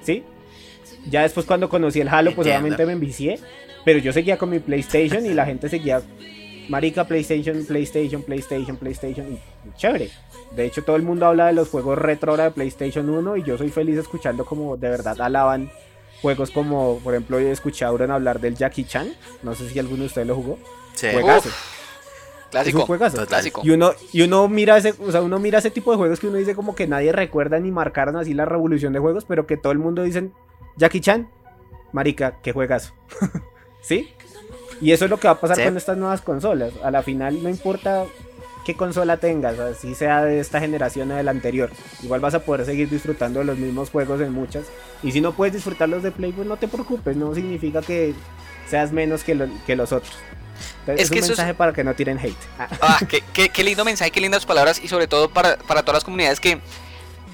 [0.00, 0.24] ¿sí?
[1.10, 3.38] Ya después cuando conocí el Halo, pues obviamente me envicié,
[3.84, 6.00] pero yo seguía con mi PlayStation y la gente seguía,
[6.70, 10.08] marica, PlayStation, PlayStation, PlayStation, PlayStation, y, y chévere.
[10.56, 13.42] De hecho, todo el mundo habla de los juegos retro ahora de PlayStation 1 y
[13.42, 15.70] yo soy feliz escuchando como de verdad alaban
[16.22, 19.12] juegos como, por ejemplo, hoy escuché a Auron hablar del Jackie Chan.
[19.42, 20.58] No sé si alguno de ustedes lo jugó.
[20.94, 21.08] Sí.
[21.12, 21.50] Juegazo.
[22.50, 22.78] Clásico.
[22.78, 23.26] Es un juegazo.
[23.26, 23.60] Clásico.
[23.64, 26.28] Y uno, y uno mira ese, o sea, uno mira ese tipo de juegos que
[26.28, 29.56] uno dice como que nadie recuerda ni marcaron así la revolución de juegos, pero que
[29.56, 30.32] todo el mundo dicen
[30.76, 31.28] Jackie Chan,
[31.92, 32.94] marica, qué juegazo.
[33.82, 34.12] ¿Sí?
[34.80, 35.64] Y eso es lo que va a pasar Sí.
[35.64, 36.72] con estas nuevas consolas.
[36.82, 38.04] A la final no importa
[38.66, 41.70] qué consola tengas, así sea de esta generación o de la anterior.
[42.02, 44.64] Igual vas a poder seguir disfrutando de los mismos juegos en muchas.
[45.04, 48.12] Y si no puedes disfrutarlos de Play, pues no te preocupes, no significa que
[48.68, 50.12] seas menos que, lo- que los otros.
[50.80, 52.34] Entonces, Es es, que un es- mensaje para que no tiren hate.
[52.58, 52.68] Ah.
[52.80, 55.98] Ah, qué, qué- qué lindo mensaje, qué lindas palabras y sobre todo para, para todas
[55.98, 56.58] las comunidades que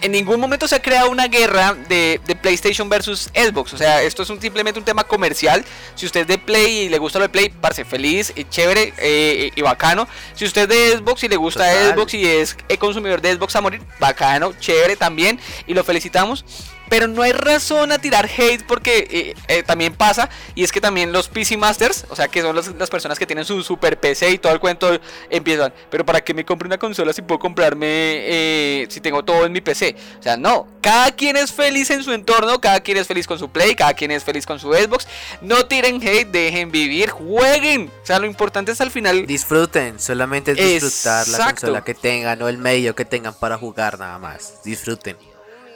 [0.02, 3.72] en ningún momento se ha creado una guerra de, de PlayStation versus Xbox.
[3.72, 5.64] O sea, esto es un, simplemente un tema comercial.
[5.94, 8.92] Si usted es de Play y le gusta lo de Play, parce, feliz, y chévere
[8.98, 10.08] eh, y bacano.
[10.34, 11.94] Si usted es de Xbox y le gusta Total.
[11.94, 15.38] Xbox y es eh, consumidor de Xbox a morir, bacano, chévere también.
[15.66, 16.44] Y lo felicitamos.
[16.88, 20.28] Pero no hay razón a tirar hate porque eh, eh, también pasa.
[20.54, 23.26] Y es que también los PC Masters, o sea, que son los- las personas que
[23.26, 25.72] tienen su super PC y todo el cuento, empiezan.
[25.90, 29.52] Pero ¿para qué me compre una consola si puedo comprarme, eh, si tengo todo en
[29.52, 29.96] mi PC?
[30.18, 30.68] O sea, no.
[30.82, 33.94] Cada quien es feliz en su entorno, cada quien es feliz con su Play, cada
[33.94, 35.06] quien es feliz con su Xbox.
[35.40, 37.90] No tiren hate, dejen vivir, jueguen.
[38.02, 39.26] O sea, lo importante es al final.
[39.26, 43.98] Disfruten, solamente es disfrutar la consola que tengan o el medio que tengan para jugar
[43.98, 44.62] nada más.
[44.64, 45.16] Disfruten.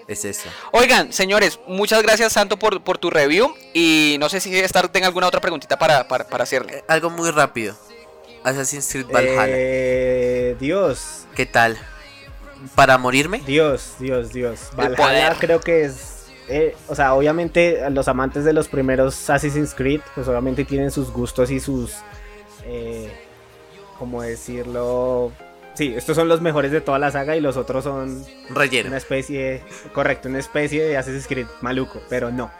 [0.08, 0.48] Es eso.
[0.72, 3.54] Oigan, señores, muchas gracias Santo por, por tu review.
[3.74, 6.78] Y no sé si Star tenga alguna otra preguntita para, para, para hacerle.
[6.78, 7.74] Eh, Algo muy rápido.
[8.44, 9.46] Assassin's Creed Valhalla.
[9.48, 11.76] Eh, Dios, ¿Qué tal?
[12.74, 13.42] ¿Para morirme?
[13.44, 14.70] Dios, Dios, Dios.
[14.76, 16.26] Valhalla creo que es.
[16.48, 21.10] eh, o sea, obviamente los amantes de los primeros Assassin's Creed, pues obviamente tienen sus
[21.10, 21.94] gustos y sus.
[22.64, 23.10] Eh,
[23.98, 25.32] ¿Cómo decirlo?
[25.76, 28.88] Sí, estos son los mejores de toda la saga y los otros son Relleno.
[28.88, 29.62] una especie.
[29.92, 32.50] Correcto, una especie de Assassin's Creed maluco, pero no.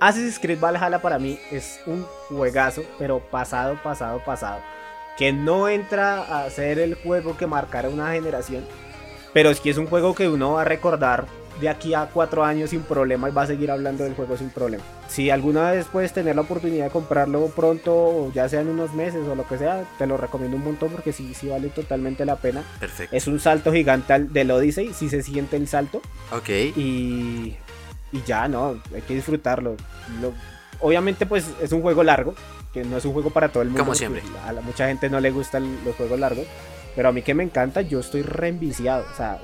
[0.00, 4.60] Assassin's Creed Valhalla para mí es un juegazo, pero pasado, pasado, pasado.
[5.16, 8.66] Que no entra a ser el juego que marcara una generación,
[9.32, 11.26] pero es que es un juego que uno va a recordar
[11.60, 14.50] de aquí a cuatro años sin problema y va a seguir hablando del juego sin
[14.50, 14.82] problema.
[15.08, 18.92] Si alguna vez puedes tener la oportunidad de comprarlo pronto, o ya sea en unos
[18.92, 22.24] meses o lo que sea, te lo recomiendo un montón porque sí, sí vale totalmente
[22.26, 22.62] la pena.
[22.78, 23.16] Perfecto.
[23.16, 26.02] Es un salto gigante al del Odyssey, si se siente el salto.
[26.32, 26.48] Ok.
[26.76, 27.56] Y,
[28.12, 29.76] y ya, no, hay que disfrutarlo.
[30.20, 30.34] Lo-
[30.80, 32.34] obviamente, pues es un juego largo,
[32.74, 33.82] que no es un juego para todo el mundo.
[33.84, 34.22] Como siempre.
[34.46, 36.44] A la, mucha gente no le gustan los juegos largos,
[36.94, 39.06] pero a mí que me encanta, yo estoy reenviciado.
[39.12, 39.38] O sea,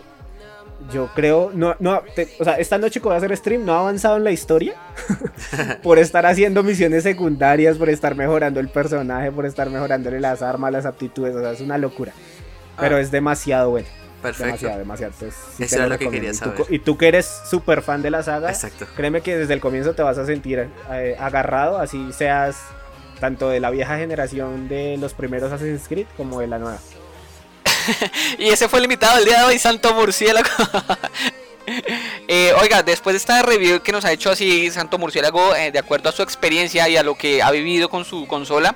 [0.90, 3.72] yo creo, no, no, te- o sea, esta noche que voy a hacer stream no
[3.72, 4.74] he avanzado en la historia
[5.82, 10.72] por estar haciendo misiones secundarias, por estar mejorando el personaje, por estar mejorándole las armas,
[10.72, 12.12] las aptitudes, o sea, es una locura.
[12.78, 13.00] Pero Ah.
[13.00, 13.88] es demasiado bueno.
[14.22, 14.44] Perfecto.
[14.46, 15.12] Demasiado, demasiado.
[15.14, 16.62] Entonces, sí Eso era lo que quería Y tú- saber.
[16.70, 18.86] Y tú, que eres súper fan de la saga, Exacto.
[18.96, 22.56] créeme que desde el comienzo te vas a sentir eh, agarrado, así seas
[23.18, 26.78] tanto de la vieja generación de los primeros Assassin's Creed como de la nueva.
[28.38, 30.48] Y ese fue el invitado del día de hoy, Santo Murciélago.
[32.26, 35.78] Eh, oiga, después de esta review que nos ha hecho así Santo Murciélago, eh, de
[35.78, 38.74] acuerdo a su experiencia y a lo que ha vivido con su consola,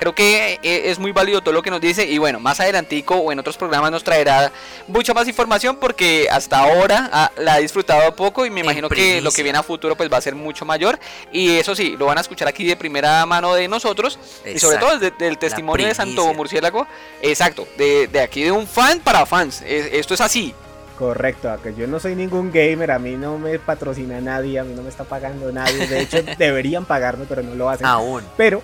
[0.00, 2.04] creo que eh, es muy válido todo lo que nos dice.
[2.06, 4.50] Y bueno, más adelantico o en otros programas nos traerá
[4.88, 9.20] mucha más información porque hasta ahora ah, la ha disfrutado poco y me imagino que
[9.20, 10.98] lo que viene a futuro pues va a ser mucho mayor.
[11.32, 14.78] Y eso sí, lo van a escuchar aquí de primera mano de nosotros y sobre
[14.78, 16.34] todo desde del testimonio de Santo.
[16.34, 16.86] Murciélago.
[17.22, 19.62] Exacto, de, de aquí de un fan para fans.
[19.66, 20.54] Es- esto es así.
[21.00, 24.74] Correcto, que yo no soy ningún gamer, a mí no me patrocina nadie, a mí
[24.74, 25.86] no me está pagando nadie.
[25.86, 27.86] De hecho, deberían pagarme, pero no lo hacen.
[27.86, 28.22] Aún.
[28.36, 28.60] Pero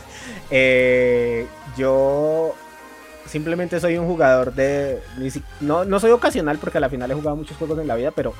[0.52, 2.54] eh, yo
[3.26, 5.02] simplemente soy un jugador de...
[5.60, 8.12] no, no soy ocasional porque a la final he jugado muchos juegos en la vida,
[8.12, 8.34] pero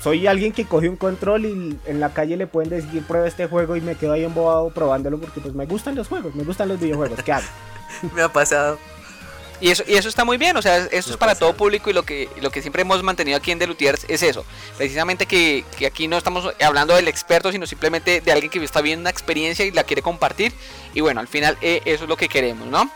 [0.00, 3.48] soy alguien que coge un control y en la calle le pueden decir prueba este
[3.48, 6.68] juego y me quedo ahí embobado probándolo porque pues me gustan los juegos, me gustan
[6.68, 7.24] los videojuegos.
[7.24, 7.46] ¿Qué hago?
[8.14, 8.78] Me ha pasado.
[9.62, 11.92] Y eso, y eso está muy bien, o sea, esto es para todo público y
[11.92, 14.44] lo que, lo que siempre hemos mantenido aquí en Delutiers es eso.
[14.76, 18.80] Precisamente que, que aquí no estamos hablando del experto, sino simplemente de alguien que está
[18.80, 20.52] viendo una experiencia y la quiere compartir.
[20.94, 22.90] Y bueno, al final eh, eso es lo que queremos, ¿no?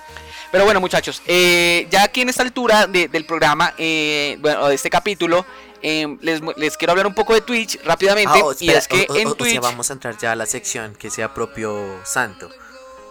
[0.51, 4.75] Pero bueno, muchachos, eh, ya aquí en esta altura de- del programa, eh, bueno, de
[4.75, 5.47] este capítulo,
[5.83, 8.33] eh, les, les quiero hablar un poco de Twitch rápidamente.
[8.41, 9.61] Ah, oh, y es que en o sea, Twitch...
[9.61, 12.51] vamos a entrar ya a la sección que sea propio santo.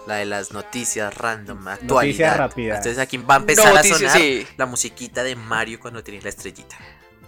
[0.07, 2.37] La de las noticias random, actualidad.
[2.37, 2.77] rápidas.
[2.77, 4.47] Entonces aquí va a empezar Noticias, a sonar sí.
[4.57, 6.77] la musiquita de Mario cuando tienes la estrellita.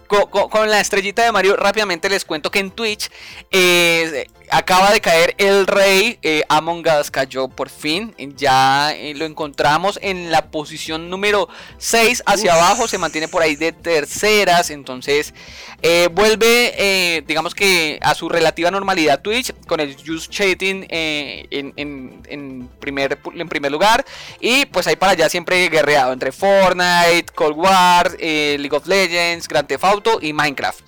[0.06, 3.10] Co- co- Con, la estrellita de Mario, rápidamente les cuento que en Twitch
[3.50, 6.18] eh, acaba de caer el rey.
[6.22, 8.14] eh, Among Us cayó por fin.
[8.36, 12.88] Ya eh, lo encontramos en la posición número 6 hacia abajo.
[12.88, 14.70] Se mantiene por ahí de terceras.
[14.70, 15.34] Entonces
[15.82, 19.52] eh, vuelve, eh, digamos que a su relativa normalidad Twitch.
[19.66, 24.04] Con el Just Chatting en, en- en primer, en primer lugar.
[24.40, 29.66] Y pues ahí para allá siempre guerreado entre Fortnite, Cold War, League of Legends, Grand
[29.68, 30.80] Theft Auto y Minecraft.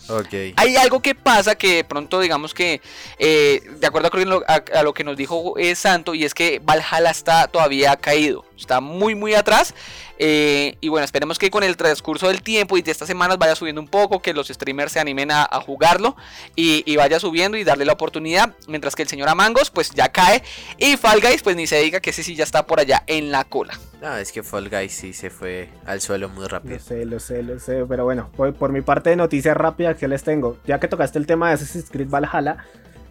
[0.57, 2.81] Hay algo que pasa que de pronto digamos que,
[3.19, 6.33] eh, de acuerdo a lo, a- a lo que nos dijo eh, Santo, y es
[6.35, 9.75] que Valhalla está todavía caído, está muy muy atrás.
[10.23, 13.55] eh, y bueno, esperemos que con el transcurso del tiempo y de estas semanas vaya
[13.57, 16.15] subiendo un poco, que los streamers se animen a, a jugarlo
[16.55, 18.55] y, y vaya subiendo y darle la oportunidad.
[18.69, 20.43] Mientras que el señor Amangos pues ya cae
[20.79, 23.33] y Fall Guys pues ni se diga que ese sí ya está por allá en
[23.33, 23.79] la cola.
[24.03, 26.75] No, es que Fall Guys sí se fue al suelo muy rápido.
[26.77, 29.97] Lo sé, lo sé, lo sé, pero bueno, por, por mi parte de noticias rápidas
[29.99, 32.65] que les tengo, ya que tocaste el tema de Assassin's Creed Valhalla,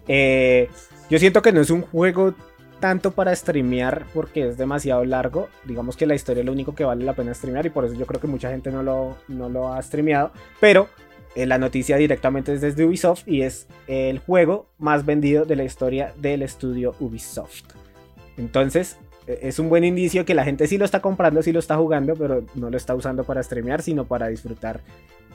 [0.08, 0.68] eh,
[1.08, 2.34] yo siento que no es un juego
[2.80, 6.84] tanto para streamear porque es demasiado largo, digamos que la historia es lo único que
[6.84, 9.48] vale la pena streamear y por eso yo creo que mucha gente no lo, no
[9.48, 10.88] lo ha streameado, pero
[11.34, 15.64] eh, la noticia directamente es desde Ubisoft y es el juego más vendido de la
[15.64, 17.74] historia del estudio Ubisoft.
[18.36, 21.60] Entonces, eh, es un buen indicio que la gente sí lo está comprando, sí lo
[21.60, 24.80] está jugando, pero no lo está usando para streamear, sino para disfrutar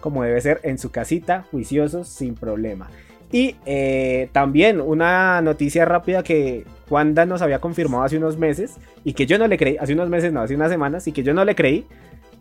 [0.01, 2.89] como debe ser en su casita, juiciosos, sin problema.
[3.35, 9.11] Y eh, también una noticia rápida que Wanda nos había confirmado hace unos meses y
[9.11, 11.33] que yo no le creí, hace unos meses no, hace unas semanas y que yo
[11.33, 11.85] no le creí,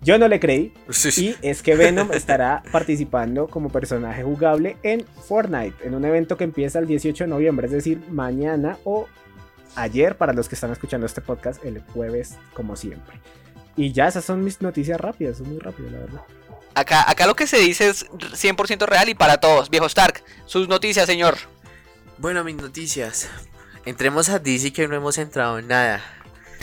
[0.03, 0.73] yo no le creí
[1.17, 6.45] y es que Venom estará participando como personaje jugable en Fortnite, en un evento que
[6.45, 9.09] empieza el 18 de noviembre, es decir, mañana o
[9.75, 13.19] ayer para los que están escuchando este podcast, el jueves como siempre.
[13.75, 16.21] Y ya esas son mis noticias rápidas, son muy rápidas, la verdad.
[16.75, 19.71] Acá, acá lo que se dice es 100% real y para todos.
[19.71, 21.37] Viejo Stark, sus noticias, señor.
[22.19, 23.29] Bueno, mis noticias.
[23.85, 26.03] Entremos a DC que no hemos entrado en nada.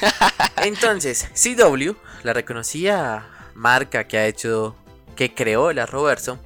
[0.58, 1.94] Entonces, CW,
[2.24, 4.76] la reconocida marca que ha hecho,
[5.16, 6.40] que creó el Arroverso,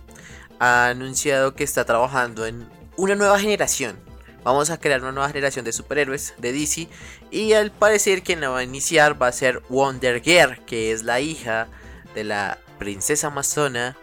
[0.60, 3.98] ha anunciado que está trabajando en una nueva generación.
[4.44, 6.88] Vamos a crear una nueva generación de superhéroes de DC
[7.32, 11.02] y al parecer quien la va a iniciar va a ser Wonder Girl, que es
[11.02, 11.68] la hija
[12.14, 13.98] de la princesa amazona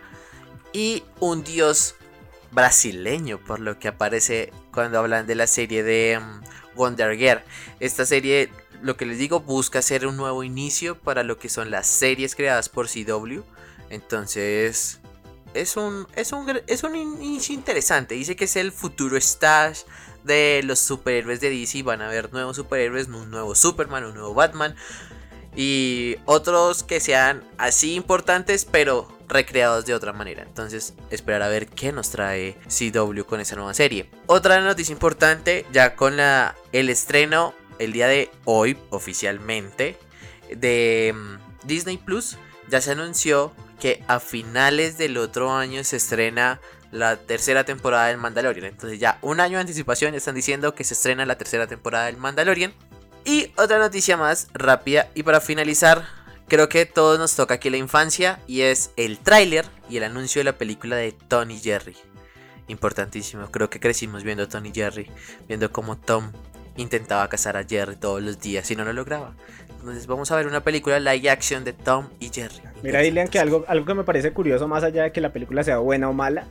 [0.73, 1.97] y un dios
[2.51, 7.43] brasileño, por lo que aparece cuando hablan de la serie de mm, Wonder Girl.
[7.81, 8.51] Esta serie,
[8.83, 12.35] lo que les digo, busca hacer un nuevo inicio para lo que son las series
[12.35, 13.43] creadas por CW.
[13.91, 15.01] Entonces,
[15.55, 18.15] es un, es un, es un inicio interesante.
[18.15, 19.83] Dice que es el futuro Stash
[20.25, 21.83] de los superhéroes de DC.
[21.83, 24.75] Van a haber nuevos superhéroes, un nuevo Superman, un nuevo Batman.
[25.55, 30.43] Y otros que sean así importantes, pero recreados de otra manera.
[30.43, 34.09] Entonces, esperar a ver qué nos trae CW con esa nueva serie.
[34.27, 39.99] Otra noticia importante, ya con la, el estreno el día de hoy, oficialmente,
[40.55, 42.37] de mm, Disney Plus,
[42.69, 46.61] ya se anunció que a finales del otro año se estrena
[46.93, 48.67] la tercera temporada del Mandalorian.
[48.67, 52.19] Entonces ya un año de anticipación están diciendo que se estrena la tercera temporada del
[52.19, 52.73] Mandalorian.
[53.25, 56.05] Y otra noticia más rápida y para finalizar,
[56.49, 60.41] creo que todos nos toca aquí la infancia y es el tráiler y el anuncio
[60.41, 61.97] de la película de Tony Jerry.
[62.69, 65.11] Importantísimo, creo que crecimos viendo a Tony Jerry,
[65.47, 66.33] viendo cómo Tom
[66.77, 69.35] intentaba cazar a Jerry todos los días y no lo lograba.
[69.69, 72.61] Entonces vamos a ver una película live action de Tom y Jerry.
[72.83, 75.65] Mira, Dilian, que algo, algo que me parece curioso, más allá de que la película
[75.65, 76.47] sea buena o mala,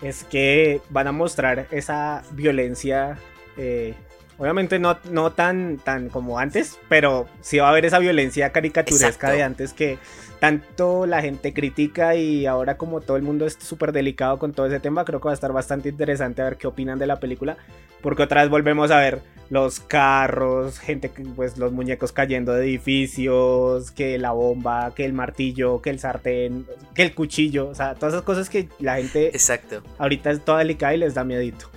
[0.00, 3.18] es que van a mostrar esa violencia.
[3.56, 3.94] eh,
[4.38, 9.08] obviamente no, no tan, tan como antes, pero sí va a haber esa violencia caricaturesca
[9.08, 9.36] Exacto.
[9.36, 9.98] de antes que
[10.38, 14.66] tanto la gente critica y ahora como todo el mundo es súper delicado con todo
[14.66, 17.18] ese tema, creo que va a estar bastante interesante a ver qué opinan de la
[17.18, 17.56] película,
[18.00, 19.20] porque otra vez volvemos a ver
[19.50, 25.80] los carros, gente, pues los muñecos cayendo de edificios, que la bomba, que el martillo,
[25.80, 29.82] que el sartén, que el cuchillo, o sea, todas esas cosas que la gente Exacto.
[29.98, 31.70] ahorita es toda delicada y les da miedito.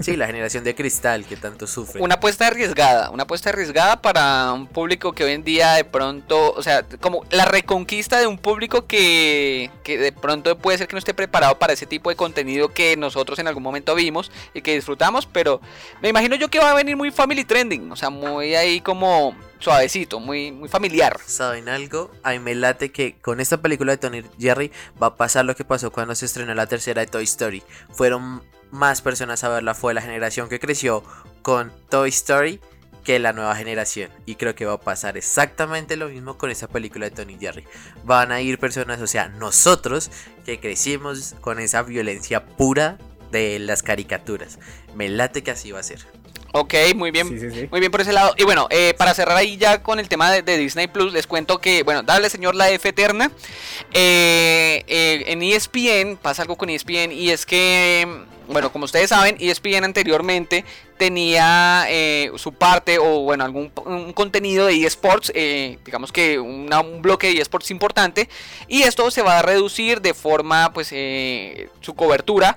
[0.00, 2.00] Sí, la generación de cristal que tanto sufre.
[2.00, 6.52] Una apuesta arriesgada, una apuesta arriesgada para un público que hoy en día de pronto,
[6.52, 10.94] o sea, como la reconquista de un público que, que de pronto puede ser que
[10.94, 14.62] no esté preparado para ese tipo de contenido que nosotros en algún momento vimos y
[14.62, 15.60] que disfrutamos, pero
[16.00, 19.34] me imagino yo que va a venir muy family trending, o sea, muy ahí como
[19.60, 21.18] suavecito, muy, muy familiar.
[21.24, 22.10] ¿Saben algo?
[22.22, 25.54] A mí me late que con esta película de Tony Jerry va a pasar lo
[25.54, 27.62] que pasó cuando se estrenó la tercera de Toy Story.
[27.90, 31.02] Fueron más personas a verla, fue la generación que creció
[31.42, 32.60] con Toy Story
[33.04, 34.10] que la nueva generación.
[34.26, 37.64] Y creo que va a pasar exactamente lo mismo con esa película de Tony Jerry.
[38.04, 40.10] Van a ir personas, o sea, nosotros
[40.44, 42.98] que crecimos con esa violencia pura
[43.30, 44.58] de las caricaturas.
[44.94, 46.06] Me late que así va a ser.
[46.52, 47.28] Ok, muy bien.
[47.28, 47.68] Sí, sí, sí.
[47.70, 48.34] Muy bien por ese lado.
[48.36, 51.26] Y bueno, eh, para cerrar ahí ya con el tema de, de Disney Plus, les
[51.26, 53.30] cuento que, bueno, dale señor la F eterna.
[53.92, 59.36] Eh, eh, en ESPN pasa algo con ESPN y es que, bueno, como ustedes saben,
[59.40, 60.64] ESPN anteriormente
[60.98, 63.70] tenía eh, su parte o, bueno, algún
[64.12, 68.28] contenido de eSports, eh, digamos que una- un bloque de eSports importante.
[68.68, 72.56] Y esto se va a reducir de forma, pues, eh, su cobertura.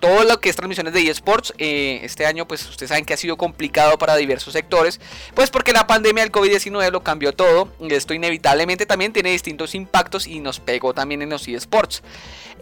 [0.00, 3.36] Todo lo que es transmisiones de eSports este año pues ustedes saben que ha sido
[3.36, 5.00] complicado para diversos sectores
[5.34, 9.74] pues porque la pandemia del COVID-19 lo cambió todo y esto inevitablemente también tiene distintos
[9.74, 12.02] impactos y nos pegó también en los eSports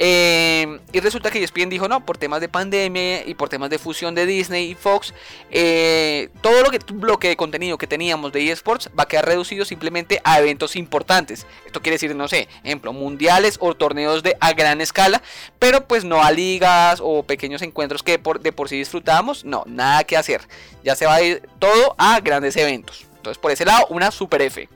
[0.01, 4.14] y resulta que ESPN dijo no por temas de pandemia y por temas de fusión
[4.14, 5.12] de Disney y Fox
[5.50, 9.64] eh, todo lo que bloque de contenido que teníamos de eSports va a quedar reducido
[9.64, 14.52] simplemente a eventos importantes esto quiere decir no sé ejemplo mundiales o torneos de a
[14.52, 15.20] gran escala
[15.58, 19.64] pero pues no a ligas o pequeños encuentros que por, de por sí disfrutábamos, no,
[19.66, 20.42] nada que hacer.
[20.85, 23.06] Ya se va a ir todo a grandes eventos.
[23.16, 24.68] Entonces, por ese lado, una super F.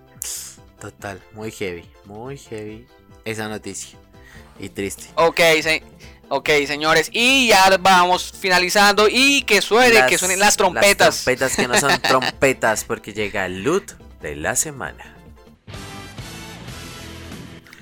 [0.81, 2.87] Total, muy heavy, muy heavy
[3.25, 3.99] esa noticia.
[4.59, 5.05] Y triste.
[5.17, 5.83] Ok, se-
[6.29, 11.07] ok, señores, y ya vamos finalizando y que suene, que suenen las trompetas.
[11.07, 15.17] Las trompetas que no son trompetas porque llega el loot de la semana.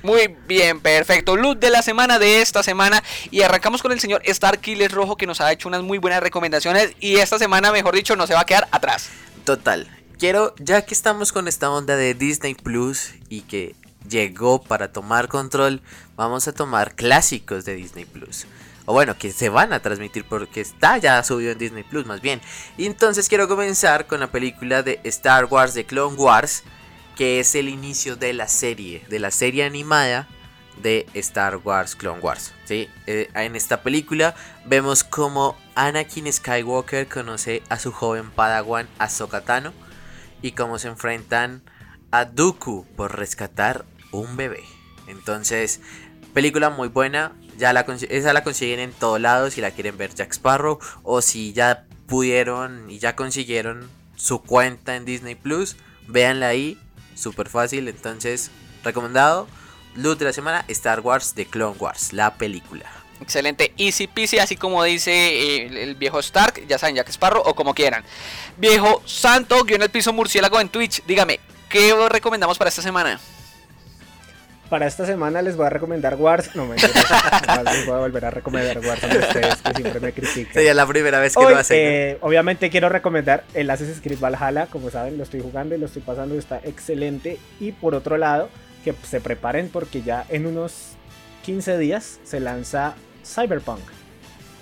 [0.05, 1.35] Muy bien, perfecto.
[1.35, 3.03] Loot de la semana de esta semana.
[3.31, 6.23] Y arrancamos con el señor Star Killer Rojo que nos ha hecho unas muy buenas
[6.23, 6.93] recomendaciones.
[7.01, 9.09] Y esta semana, mejor dicho, no se va a quedar atrás.
[9.47, 13.75] Total, quiero, ya que estamos con esta onda de Disney Plus y que
[14.09, 15.83] llegó para tomar control,
[16.17, 18.47] vamos a tomar clásicos de Disney Plus.
[18.87, 22.21] O bueno, que se van a transmitir porque está ya subido en Disney Plus más
[22.21, 22.41] bien.
[22.77, 26.65] Y entonces quiero comenzar con la película de Star Wars de Clone Wars,
[27.17, 30.29] que es el inicio de la serie, de la serie animada
[30.83, 32.53] de Star Wars Clone Wars.
[32.65, 32.89] ¿sí?
[33.07, 34.35] Eh, en esta película
[34.67, 39.73] vemos como Anakin Skywalker conoce a su joven padawan Ahsoka Tano
[40.43, 41.63] y cómo se enfrentan
[42.11, 43.85] a Dooku por rescatar
[44.21, 44.65] un bebé.
[45.07, 45.81] Entonces,
[46.33, 47.33] película muy buena.
[47.57, 51.23] Ya la, esa la consiguen en todos lados si la quieren ver Jack Sparrow o
[51.23, 55.77] si ya pudieron y ya consiguieron su cuenta en Disney Plus,
[56.09, 56.79] véanla ahí,
[57.15, 57.89] súper fácil.
[57.89, 58.51] Entonces,
[58.83, 59.47] recomendado.
[59.97, 62.85] Loot de la semana, Star Wars de Clone Wars, la película.
[63.21, 67.55] Excelente, easy peasy, así como dice eh, el, viejo Stark, ya saben, Jack Sparrow o
[67.55, 68.05] como quieran.
[68.57, 71.39] Viejo Santo, guion el piso murciélago en Twitch, dígame,
[71.69, 73.21] ¿qué os recomendamos para esta semana?
[74.69, 76.55] Para esta semana les voy a recomendar Wars.
[76.57, 76.77] No me
[77.65, 80.55] les voy a volver a recomendar Wars a ustedes que siempre me critican.
[80.55, 81.79] Sería la primera vez que Hoy, lo hacen.
[81.81, 85.87] eh, obviamente quiero recomendar el Assassin's Creed Valhalla, como saben lo estoy jugando y lo
[85.87, 87.39] estoy pasando, está excelente.
[87.61, 88.49] Y por otro lado,
[88.85, 90.93] que se preparen porque ya en unos
[91.45, 92.95] 15 días se lanza
[93.25, 93.81] Cyberpunk.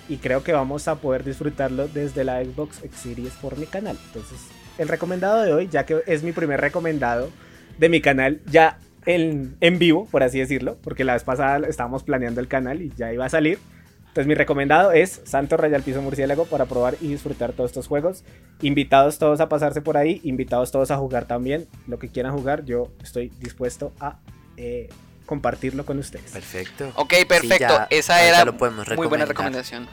[0.09, 3.97] Y creo que vamos a poder disfrutarlo desde la Xbox X Series por mi canal.
[4.07, 4.37] Entonces,
[4.77, 7.29] el recomendado de hoy, ya que es mi primer recomendado
[7.77, 12.03] de mi canal, ya en, en vivo, por así decirlo, porque la vez pasada estábamos
[12.03, 13.59] planeando el canal y ya iba a salir.
[13.99, 17.87] Entonces mi recomendado es Santo Raya al Piso Murciélago para probar y disfrutar todos estos
[17.87, 18.23] juegos.
[18.61, 21.67] Invitados todos a pasarse por ahí, invitados todos a jugar también.
[21.87, 24.19] Lo que quieran jugar, yo estoy dispuesto a
[24.57, 24.87] eh,
[25.25, 26.29] compartirlo con ustedes.
[26.31, 26.91] Perfecto.
[26.95, 29.63] Ok, perfecto, ya- esa era lo podemos muy buena recomendar.
[29.63, 29.87] recomendación.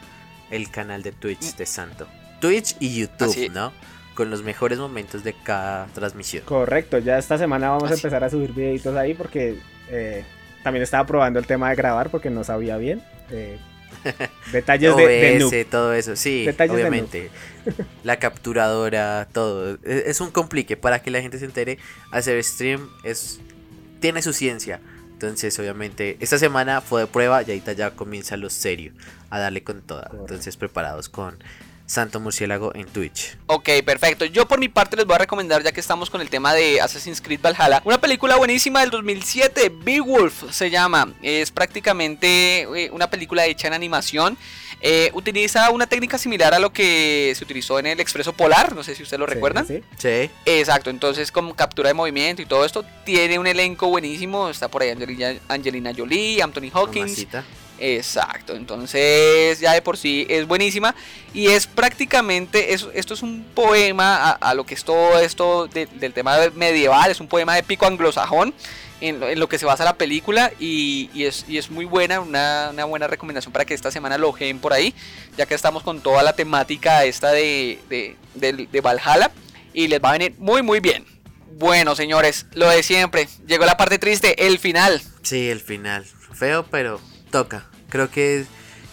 [0.51, 2.07] El canal de Twitch de Santo.
[2.41, 3.73] Twitch y YouTube, Así- ¿no?
[4.21, 6.45] Con los mejores momentos de cada transmisión.
[6.45, 8.01] Correcto, ya esta semana vamos a Así.
[8.03, 9.57] empezar a subir videitos ahí porque
[9.89, 10.25] eh,
[10.63, 13.03] también estaba probando el tema de grabar porque no sabía bien.
[13.31, 13.57] eh,
[14.53, 15.49] detalles de, de noob.
[15.55, 17.31] OBS, todo eso, sí, Detalles de obviamente.
[18.05, 19.79] La capturadora, todo.
[19.85, 21.79] Es, es un complique para que la gente se entere.
[22.13, 23.41] Hacer stream es
[24.01, 24.81] tiene su ciencia.
[25.13, 28.93] Entonces, obviamente, esta semana fue de prueba y ahorita ya comienza lo serio.
[29.31, 30.11] A darle con toda.
[30.13, 31.39] Entonces, preparados con
[31.91, 33.37] Santo Murciélago en Twitch.
[33.47, 34.25] Ok, perfecto.
[34.25, 36.81] Yo por mi parte les voy a recomendar, ya que estamos con el tema de
[36.81, 41.13] Assassin's Creed Valhalla, una película buenísima del 2007, Beowulf se llama.
[41.21, 44.39] Es prácticamente eh, una película hecha en animación.
[44.83, 48.85] Eh, utiliza una técnica similar a lo que se utilizó en el Expreso Polar, no
[48.85, 49.67] sé si ustedes lo Sí, recuerdan.
[49.67, 49.83] sí.
[49.99, 50.31] Sí.
[50.47, 54.49] Exacto, entonces como captura de movimiento y todo esto, tiene un elenco buenísimo.
[54.49, 57.07] Está por ahí Angelina, Angelina Jolie, Anthony Hawkins.
[57.11, 57.45] Mamacita.
[57.81, 60.95] Exacto, entonces ya de por sí es buenísima
[61.33, 65.87] y es prácticamente, es- esto es un poema a, lo que es todo esto de-
[65.87, 68.53] del tema medieval, es un poema épico anglosajón
[69.01, 73.07] en, lo- que se basa la película y, es, y es muy buena, una, buena
[73.07, 74.95] recomendación para que esta semana lo ojeen por ahí,
[75.39, 78.17] ya que estamos con toda la temática esta de, de,
[78.71, 79.31] de Valhalla
[79.73, 81.07] y les va a venir muy muy bien.
[81.53, 85.01] Bueno señores, lo de siempre, llegó la parte triste, el final.
[85.23, 86.05] Sí, el final.
[86.35, 87.01] Feo, pero
[87.31, 87.67] toca.
[87.91, 88.47] Creo que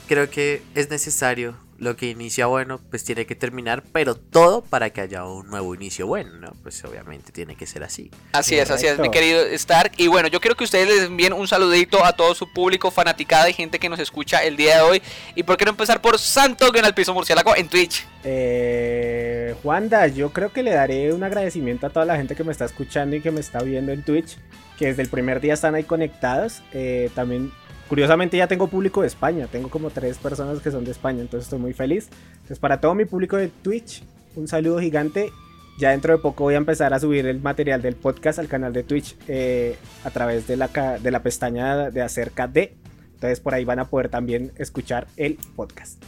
[0.07, 1.55] creo que es necesario.
[1.79, 5.75] Lo que inicia bueno, pues tiene que terminar, pero todo para que haya un nuevo
[5.75, 6.53] inicio bueno, ¿no?
[6.63, 8.09] Pues obviamente tiene que ser así.
[8.31, 9.91] Así es, así es, mi querido Stark.
[9.95, 13.47] Y bueno, yo quiero que ustedes les envíen un saludito a todo su público, fanaticada
[13.47, 15.01] y gente que nos escucha el día de hoy.
[15.35, 18.07] Y por qué no empezar por Santo en el piso murciélago en Twitch.
[18.23, 22.51] Eh, Juanda, yo creo que le daré un agradecimiento a toda la gente que me
[22.51, 24.39] está escuchando y que me está viendo en Twitch,
[24.79, 26.63] que desde el primer día están ahí conectados.
[26.73, 27.51] Eh, también,
[27.87, 31.45] curiosamente, ya tengo público de España, tengo como tres personas que son de España, entonces
[31.45, 32.09] estoy muy feliz.
[32.33, 34.03] Entonces, para todo mi público de Twitch,
[34.35, 35.31] un saludo gigante.
[35.79, 38.73] Ya dentro de poco voy a empezar a subir el material del podcast al canal
[38.73, 42.75] de Twitch eh, a través de la, de la pestaña de acerca de.
[43.13, 46.03] Entonces por ahí van a poder también escuchar el podcast.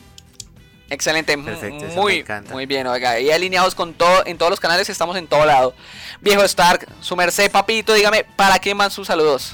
[0.89, 5.15] Excelente, Perfecto, muy, muy bien, oiga, y alineados con todo, en todos los canales estamos
[5.17, 5.75] en todo lado.
[6.19, 9.53] Viejo Stark, su merced, papito, dígame, ¿para qué más sus saludos?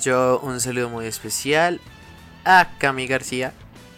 [0.00, 1.80] Yo un saludo muy especial
[2.44, 3.52] a Cami García,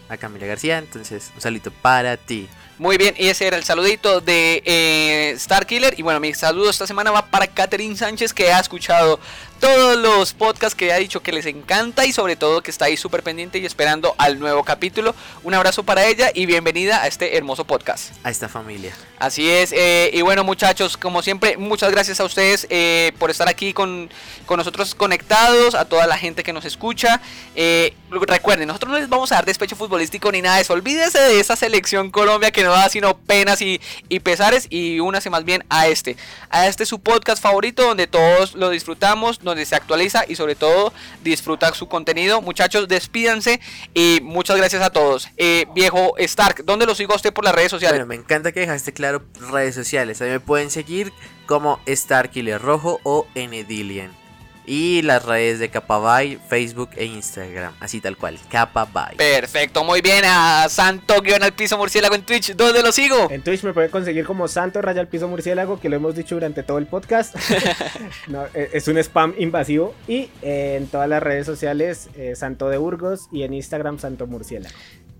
[0.09, 2.49] a Camila García, entonces un saludito para ti.
[2.77, 5.95] Muy bien, y ese era el saludito de eh, Star Killer.
[5.97, 9.21] Y bueno, mi saludo esta semana va para Catherine Sánchez, que ha escuchado
[9.65, 12.99] todos los podcasts que ha dicho que les encanta y sobre todo que está ahí
[12.99, 15.15] súper pendiente y esperando al nuevo capítulo.
[15.43, 18.13] Un abrazo para ella y bienvenida a este hermoso podcast.
[18.25, 18.95] A esta familia.
[19.19, 23.49] Así es, eh, y bueno muchachos, como siempre, muchas gracias a ustedes eh, por estar
[23.49, 24.11] aquí con,
[24.45, 27.23] con nosotros conectados, a toda la gente que nos escucha.
[27.57, 31.19] Eh, recuerden, nosotros no les vamos a dar despecho futbolístico ni nada de eso, olvídense
[31.19, 35.47] de esa selección Colombia que no da sino penas y, y pesares y únase más
[35.47, 36.19] bien a este,
[36.51, 40.93] a este su podcast favorito donde todos lo disfrutamos, donde se actualiza y sobre todo
[41.23, 42.41] disfruta su contenido.
[42.41, 43.61] Muchachos, despídanse
[43.95, 45.29] y muchas gracias a todos.
[45.37, 47.99] Eh, viejo Stark, ¿dónde lo sigo usted por las redes sociales?
[47.99, 50.21] Bueno, me encanta que dejaste claro redes sociales.
[50.21, 51.13] A mí me pueden seguir
[51.47, 54.24] como Starkiller Rojo o Enedilian.
[54.67, 57.75] Y las redes de Capabay, Facebook e Instagram.
[57.81, 59.17] Así tal cual, Capabay.
[59.17, 60.25] Perfecto, muy bien.
[60.25, 62.55] A Santo guion al piso murciélago en Twitch.
[62.55, 63.31] ¿Dónde lo sigo?
[63.31, 66.35] En Twitch me pueden conseguir como Santo Raya al Piso Murciélago, que lo hemos dicho
[66.35, 67.35] durante todo el podcast.
[68.29, 69.95] No, eh, es un spam invasivo.
[70.09, 74.75] Y en todas las redes sociales, eh, Santo de Burgos y en Instagram, Santo Murciélago.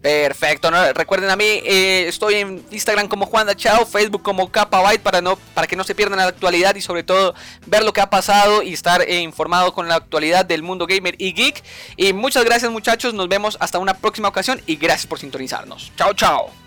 [0.05, 5.23] Perfecto, recuerden a mí, eh, estoy en Instagram como Juan Chao, Facebook como Capabyte para,
[5.23, 7.35] no, para que no se pierdan la actualidad y sobre todo
[7.65, 11.15] ver lo que ha pasado y estar eh, informado con la actualidad del mundo gamer
[11.17, 11.63] y geek.
[11.97, 15.91] Y muchas gracias muchachos, nos vemos hasta una próxima ocasión y gracias por sintonizarnos.
[15.97, 16.64] Chao, chao.